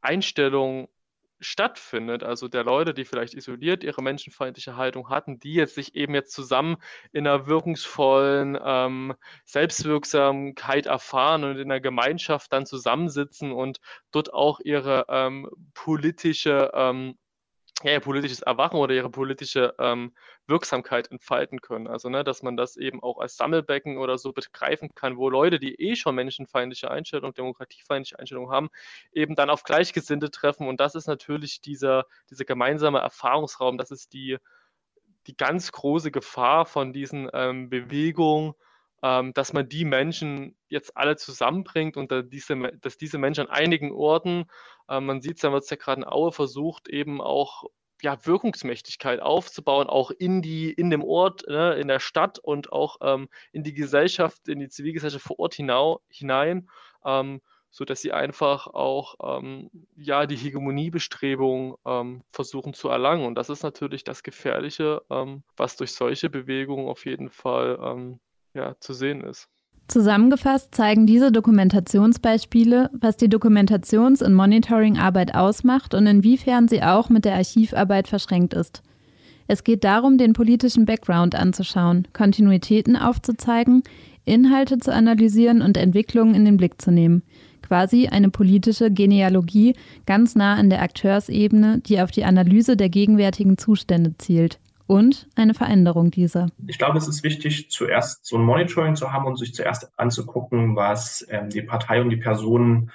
Einstellung 0.00 0.88
stattfindet. 1.42 2.22
Also 2.22 2.48
der 2.48 2.64
Leute, 2.64 2.94
die 2.94 3.04
vielleicht 3.04 3.34
isoliert 3.34 3.84
ihre 3.84 4.02
menschenfeindliche 4.02 4.76
Haltung 4.76 5.10
hatten, 5.10 5.38
die 5.38 5.54
jetzt 5.54 5.74
sich 5.74 5.94
eben 5.94 6.14
jetzt 6.14 6.32
zusammen 6.32 6.76
in 7.12 7.26
einer 7.26 7.46
wirkungsvollen 7.46 8.58
ähm, 8.64 9.14
Selbstwirksamkeit 9.44 10.86
erfahren 10.86 11.44
und 11.44 11.58
in 11.58 11.68
der 11.68 11.80
Gemeinschaft 11.80 12.52
dann 12.52 12.64
zusammensitzen 12.64 13.52
und 13.52 13.80
dort 14.12 14.32
auch 14.32 14.60
ihre 14.60 15.06
ähm, 15.08 15.50
politische 15.74 16.70
ähm, 16.74 17.18
ja, 17.82 17.92
ihr 17.92 18.00
politisches 18.00 18.40
Erwachen 18.40 18.76
oder 18.76 18.94
ihre 18.94 19.10
politische 19.10 19.74
ähm, 19.78 20.14
Wirksamkeit 20.46 21.10
entfalten 21.10 21.60
können. 21.60 21.86
Also, 21.86 22.08
ne, 22.08 22.24
dass 22.24 22.42
man 22.42 22.56
das 22.56 22.76
eben 22.76 23.02
auch 23.02 23.18
als 23.18 23.36
Sammelbecken 23.36 23.98
oder 23.98 24.18
so 24.18 24.32
begreifen 24.32 24.94
kann, 24.94 25.16
wo 25.16 25.28
Leute, 25.28 25.58
die 25.58 25.74
eh 25.80 25.96
schon 25.96 26.14
menschenfeindliche 26.14 26.90
Einstellungen, 26.90 27.34
demokratiefeindliche 27.34 28.18
Einstellungen 28.18 28.50
haben, 28.50 28.68
eben 29.12 29.34
dann 29.34 29.50
auf 29.50 29.64
Gleichgesinnte 29.64 30.30
treffen. 30.30 30.68
Und 30.68 30.80
das 30.80 30.94
ist 30.94 31.06
natürlich 31.06 31.60
dieser, 31.60 32.06
dieser 32.30 32.44
gemeinsame 32.44 33.00
Erfahrungsraum, 33.00 33.78
das 33.78 33.90
ist 33.90 34.12
die, 34.12 34.38
die 35.26 35.36
ganz 35.36 35.72
große 35.72 36.10
Gefahr 36.10 36.66
von 36.66 36.92
diesen 36.92 37.28
ähm, 37.32 37.68
Bewegungen, 37.68 38.54
ähm, 39.02 39.34
dass 39.34 39.52
man 39.52 39.68
die 39.68 39.84
Menschen 39.84 40.56
jetzt 40.68 40.96
alle 40.96 41.16
zusammenbringt 41.16 41.96
und 41.96 42.12
da 42.12 42.22
diese, 42.22 42.56
dass 42.80 42.96
diese 42.96 43.18
Menschen 43.18 43.48
an 43.48 43.50
einigen 43.50 43.92
Orten, 43.92 44.44
äh, 44.88 45.00
man 45.00 45.20
sieht 45.20 45.36
es, 45.36 45.42
da 45.42 45.52
wird 45.52 45.64
es 45.64 45.70
ja 45.70 45.76
gerade 45.76 46.02
in 46.02 46.08
Aue 46.08 46.32
versucht, 46.32 46.88
eben 46.88 47.20
auch 47.20 47.64
ja, 48.02 48.24
Wirkungsmächtigkeit 48.26 49.20
aufzubauen, 49.20 49.88
auch 49.88 50.10
in 50.10 50.42
die, 50.42 50.72
in 50.72 50.90
dem 50.90 51.04
Ort, 51.04 51.46
ne, 51.48 51.74
in 51.74 51.88
der 51.88 52.00
Stadt 52.00 52.38
und 52.38 52.72
auch 52.72 52.96
ähm, 53.00 53.28
in 53.52 53.62
die 53.62 53.74
Gesellschaft, 53.74 54.48
in 54.48 54.58
die 54.58 54.68
Zivilgesellschaft 54.68 55.24
vor 55.24 55.38
Ort 55.38 55.54
hinau, 55.54 56.00
hinein, 56.08 56.68
ähm, 57.04 57.40
so 57.70 57.86
sie 57.94 58.12
einfach 58.12 58.66
auch 58.66 59.14
ähm, 59.22 59.70
ja 59.96 60.26
die 60.26 60.36
Hegemoniebestrebungen 60.36 61.74
ähm, 61.86 62.22
versuchen 62.30 62.74
zu 62.74 62.88
erlangen. 62.88 63.24
Und 63.24 63.34
das 63.36 63.48
ist 63.48 63.62
natürlich 63.62 64.04
das 64.04 64.22
Gefährliche, 64.22 65.02
ähm, 65.08 65.42
was 65.56 65.76
durch 65.76 65.92
solche 65.92 66.28
Bewegungen 66.28 66.88
auf 66.88 67.06
jeden 67.06 67.30
Fall 67.30 67.78
ähm, 67.82 68.20
ja, 68.54 68.74
zu 68.80 68.92
sehen 68.92 69.22
ist. 69.22 69.48
Zusammengefasst 69.88 70.74
zeigen 70.74 71.06
diese 71.06 71.32
Dokumentationsbeispiele, 71.32 72.90
was 72.98 73.16
die 73.16 73.28
Dokumentations- 73.28 74.24
und 74.24 74.32
Monitoringarbeit 74.32 75.34
ausmacht 75.34 75.92
und 75.94 76.06
inwiefern 76.06 76.68
sie 76.68 76.82
auch 76.82 77.10
mit 77.10 77.24
der 77.24 77.34
Archivarbeit 77.34 78.08
verschränkt 78.08 78.54
ist. 78.54 78.82
Es 79.48 79.64
geht 79.64 79.84
darum, 79.84 80.18
den 80.18 80.32
politischen 80.32 80.86
Background 80.86 81.34
anzuschauen, 81.34 82.08
Kontinuitäten 82.12 82.96
aufzuzeigen, 82.96 83.82
Inhalte 84.24 84.78
zu 84.78 84.94
analysieren 84.94 85.60
und 85.60 85.76
Entwicklungen 85.76 86.34
in 86.34 86.44
den 86.44 86.56
Blick 86.56 86.80
zu 86.80 86.90
nehmen. 86.90 87.22
Quasi 87.60 88.06
eine 88.06 88.30
politische 88.30 88.90
Genealogie 88.90 89.74
ganz 90.06 90.36
nah 90.36 90.54
an 90.54 90.70
der 90.70 90.80
Akteursebene, 90.80 91.80
die 91.80 92.00
auf 92.00 92.10
die 92.10 92.24
Analyse 92.24 92.76
der 92.76 92.88
gegenwärtigen 92.88 93.58
Zustände 93.58 94.14
zielt 94.16 94.58
und 94.86 95.28
eine 95.36 95.54
Veränderung 95.54 96.10
dieser. 96.10 96.48
Ich 96.66 96.78
glaube, 96.78 96.98
es 96.98 97.08
ist 97.08 97.22
wichtig, 97.22 97.70
zuerst 97.70 98.24
so 98.24 98.36
ein 98.36 98.44
Monitoring 98.44 98.96
zu 98.96 99.12
haben 99.12 99.26
und 99.26 99.36
sich 99.36 99.54
zuerst 99.54 99.90
anzugucken, 99.98 100.76
was 100.76 101.26
ähm, 101.30 101.48
die 101.50 101.62
Partei 101.62 102.00
und 102.00 102.10
die 102.10 102.16
Personen 102.16 102.90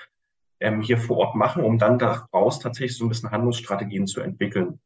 ähm, 0.60 0.82
hier 0.82 0.98
vor 0.98 1.18
Ort 1.18 1.36
machen, 1.36 1.64
um 1.64 1.78
dann 1.78 2.00
daraus 2.00 2.60
tatsächlich 2.60 2.98
so 2.98 3.06
ein 3.06 3.10
bisschen 3.10 3.32
Handlungsstrategien 3.32 4.08
zu 4.08 4.22
entwickeln. 4.22 4.80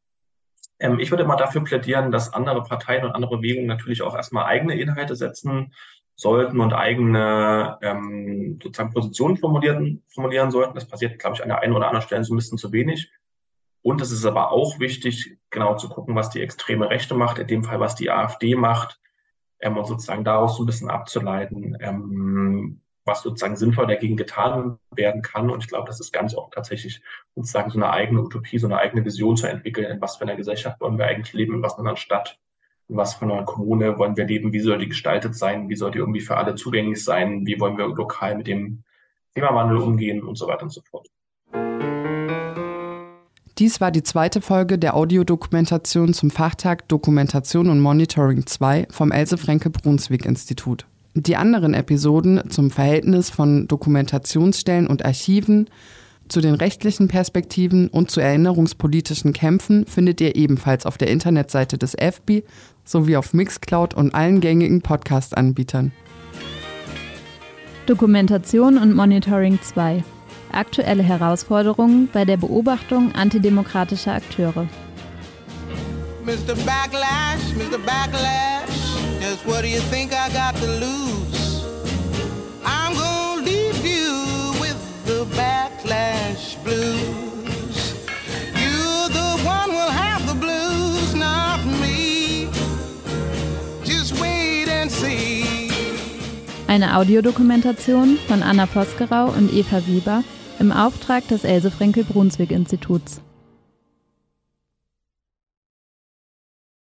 Ähm, 0.78 0.98
ich 0.98 1.10
würde 1.10 1.24
mal 1.24 1.36
dafür 1.36 1.62
plädieren, 1.62 2.10
dass 2.10 2.32
andere 2.32 2.62
Parteien 2.62 3.04
und 3.04 3.12
andere 3.12 3.38
Bewegungen 3.38 3.68
natürlich 3.68 4.02
auch 4.02 4.14
erstmal 4.14 4.44
eigene 4.44 4.74
Inhalte 4.74 5.16
setzen 5.16 5.72
sollten 6.14 6.60
und 6.60 6.72
eigene 6.72 7.78
ähm, 7.82 8.58
sozusagen 8.62 8.92
Positionen 8.92 9.36
formulieren, 9.36 10.02
formulieren 10.08 10.50
sollten. 10.50 10.74
Das 10.74 10.86
passiert, 10.86 11.18
glaube 11.18 11.36
ich, 11.36 11.42
an 11.42 11.48
der 11.48 11.60
einen 11.60 11.72
oder 11.72 11.86
anderen 11.86 12.06
Stelle 12.06 12.24
so 12.24 12.34
ein 12.34 12.36
bisschen 12.36 12.58
zu 12.58 12.72
wenig. 12.72 13.10
Und 13.82 14.00
es 14.00 14.12
ist 14.12 14.24
aber 14.24 14.52
auch 14.52 14.78
wichtig, 14.78 15.38
genau 15.52 15.76
zu 15.76 15.88
gucken, 15.88 16.16
was 16.16 16.30
die 16.30 16.42
extreme 16.42 16.90
Rechte 16.90 17.14
macht, 17.14 17.38
in 17.38 17.46
dem 17.46 17.64
Fall, 17.64 17.78
was 17.78 17.94
die 17.94 18.10
AfD 18.10 18.54
macht, 18.56 19.00
ähm, 19.60 19.76
und 19.76 19.86
sozusagen 19.86 20.24
daraus 20.24 20.56
so 20.56 20.64
ein 20.64 20.66
bisschen 20.66 20.90
abzuleiten, 20.90 21.76
ähm, 21.80 22.80
was 23.04 23.22
sozusagen 23.22 23.56
sinnvoll 23.56 23.86
dagegen 23.86 24.16
getan 24.16 24.78
werden 24.90 25.22
kann. 25.22 25.50
Und 25.50 25.62
ich 25.62 25.68
glaube, 25.68 25.86
das 25.86 26.00
ist 26.00 26.12
ganz 26.12 26.34
auch 26.34 26.50
tatsächlich 26.50 27.00
sozusagen 27.34 27.70
so 27.70 27.78
eine 27.78 27.90
eigene 27.90 28.22
Utopie, 28.22 28.58
so 28.58 28.66
eine 28.66 28.78
eigene 28.78 29.04
Vision 29.04 29.36
zu 29.36 29.46
entwickeln, 29.46 29.90
in 29.90 30.00
was 30.00 30.16
für 30.16 30.22
einer 30.22 30.36
Gesellschaft 30.36 30.80
wollen 30.80 30.98
wir 30.98 31.06
eigentlich 31.06 31.32
leben, 31.32 31.54
in 31.54 31.62
was 31.62 31.74
für 31.74 31.80
einer 31.80 31.96
Stadt, 31.96 32.38
in 32.88 32.96
was 32.96 33.14
für 33.14 33.24
einer 33.24 33.44
Kommune 33.44 33.98
wollen 33.98 34.16
wir 34.16 34.24
leben, 34.24 34.52
wie 34.52 34.60
soll 34.60 34.78
die 34.78 34.88
gestaltet 34.88 35.34
sein, 35.34 35.68
wie 35.68 35.76
soll 35.76 35.90
die 35.90 35.98
irgendwie 35.98 36.20
für 36.20 36.36
alle 36.36 36.54
zugänglich 36.54 37.02
sein, 37.02 37.46
wie 37.46 37.58
wollen 37.58 37.78
wir 37.78 37.88
lokal 37.88 38.36
mit 38.36 38.46
dem 38.46 38.84
Klimawandel 39.32 39.78
umgehen 39.78 40.22
und 40.22 40.36
so 40.36 40.46
weiter 40.46 40.64
und 40.64 40.70
so 40.70 40.82
fort. 40.82 41.08
Dies 43.62 43.80
war 43.80 43.92
die 43.92 44.02
zweite 44.02 44.40
Folge 44.40 44.76
der 44.76 44.96
Audiodokumentation 44.96 46.14
zum 46.14 46.32
Fachtag 46.32 46.88
Dokumentation 46.88 47.70
und 47.70 47.78
Monitoring 47.78 48.44
2 48.44 48.88
vom 48.90 49.12
Else 49.12 49.38
Frenke 49.38 49.70
Brunswick 49.70 50.26
Institut. 50.26 50.84
Die 51.14 51.36
anderen 51.36 51.72
Episoden 51.72 52.42
zum 52.50 52.72
Verhältnis 52.72 53.30
von 53.30 53.68
Dokumentationsstellen 53.68 54.88
und 54.88 55.04
Archiven, 55.04 55.70
zu 56.28 56.40
den 56.40 56.56
rechtlichen 56.56 57.06
Perspektiven 57.06 57.86
und 57.86 58.10
zu 58.10 58.18
erinnerungspolitischen 58.18 59.32
Kämpfen 59.32 59.86
findet 59.86 60.20
ihr 60.20 60.34
ebenfalls 60.34 60.84
auf 60.84 60.98
der 60.98 61.10
Internetseite 61.10 61.78
des 61.78 61.94
FB 61.94 62.42
sowie 62.84 63.16
auf 63.16 63.32
Mixcloud 63.32 63.94
und 63.94 64.12
allen 64.12 64.40
gängigen 64.40 64.82
Podcast-Anbietern. 64.82 65.92
Dokumentation 67.86 68.76
und 68.76 68.96
Monitoring 68.96 69.60
2 69.62 70.02
Aktuelle 70.52 71.02
Herausforderungen 71.02 72.08
bei 72.12 72.24
der 72.24 72.36
Beobachtung 72.36 73.14
antidemokratischer 73.14 74.12
Akteure. 74.14 74.68
Mr. 76.24 76.54
Backlash, 76.64 77.54
Mr. 77.56 77.78
Backlash, 77.78 78.68
just 79.20 79.44
what 79.44 79.62
do 79.62 79.68
you 79.68 79.80
think 79.90 80.12
I 80.12 80.28
got 80.32 80.54
to 80.60 80.66
lose? 80.78 81.64
I'm 82.64 82.94
gonna 82.94 83.42
leave 83.42 83.84
you 83.84 84.52
with 84.60 84.76
the 85.04 85.24
backlash 85.36 86.56
blues. 86.62 87.94
You 88.54 89.08
the 89.08 89.36
one 89.44 89.70
will 89.72 89.90
have 89.90 90.24
the 90.26 90.34
blues, 90.34 91.14
not 91.14 91.64
me. 91.80 92.48
Just 93.84 94.20
wait 94.20 94.68
and 94.68 94.90
see. 94.90 95.70
Eine 96.68 96.96
Audiodokumentation 96.96 98.16
von 98.28 98.42
Anna 98.44 98.66
Vosgerau 98.66 99.26
und 99.36 99.52
Eva 99.52 99.82
Wieber 99.86 100.22
im 100.58 100.72
Auftrag 100.72 101.26
des 101.28 101.44
Else 101.44 101.70
Frenkel 101.70 102.04
Brunswick 102.04 102.50
Instituts. 102.50 103.20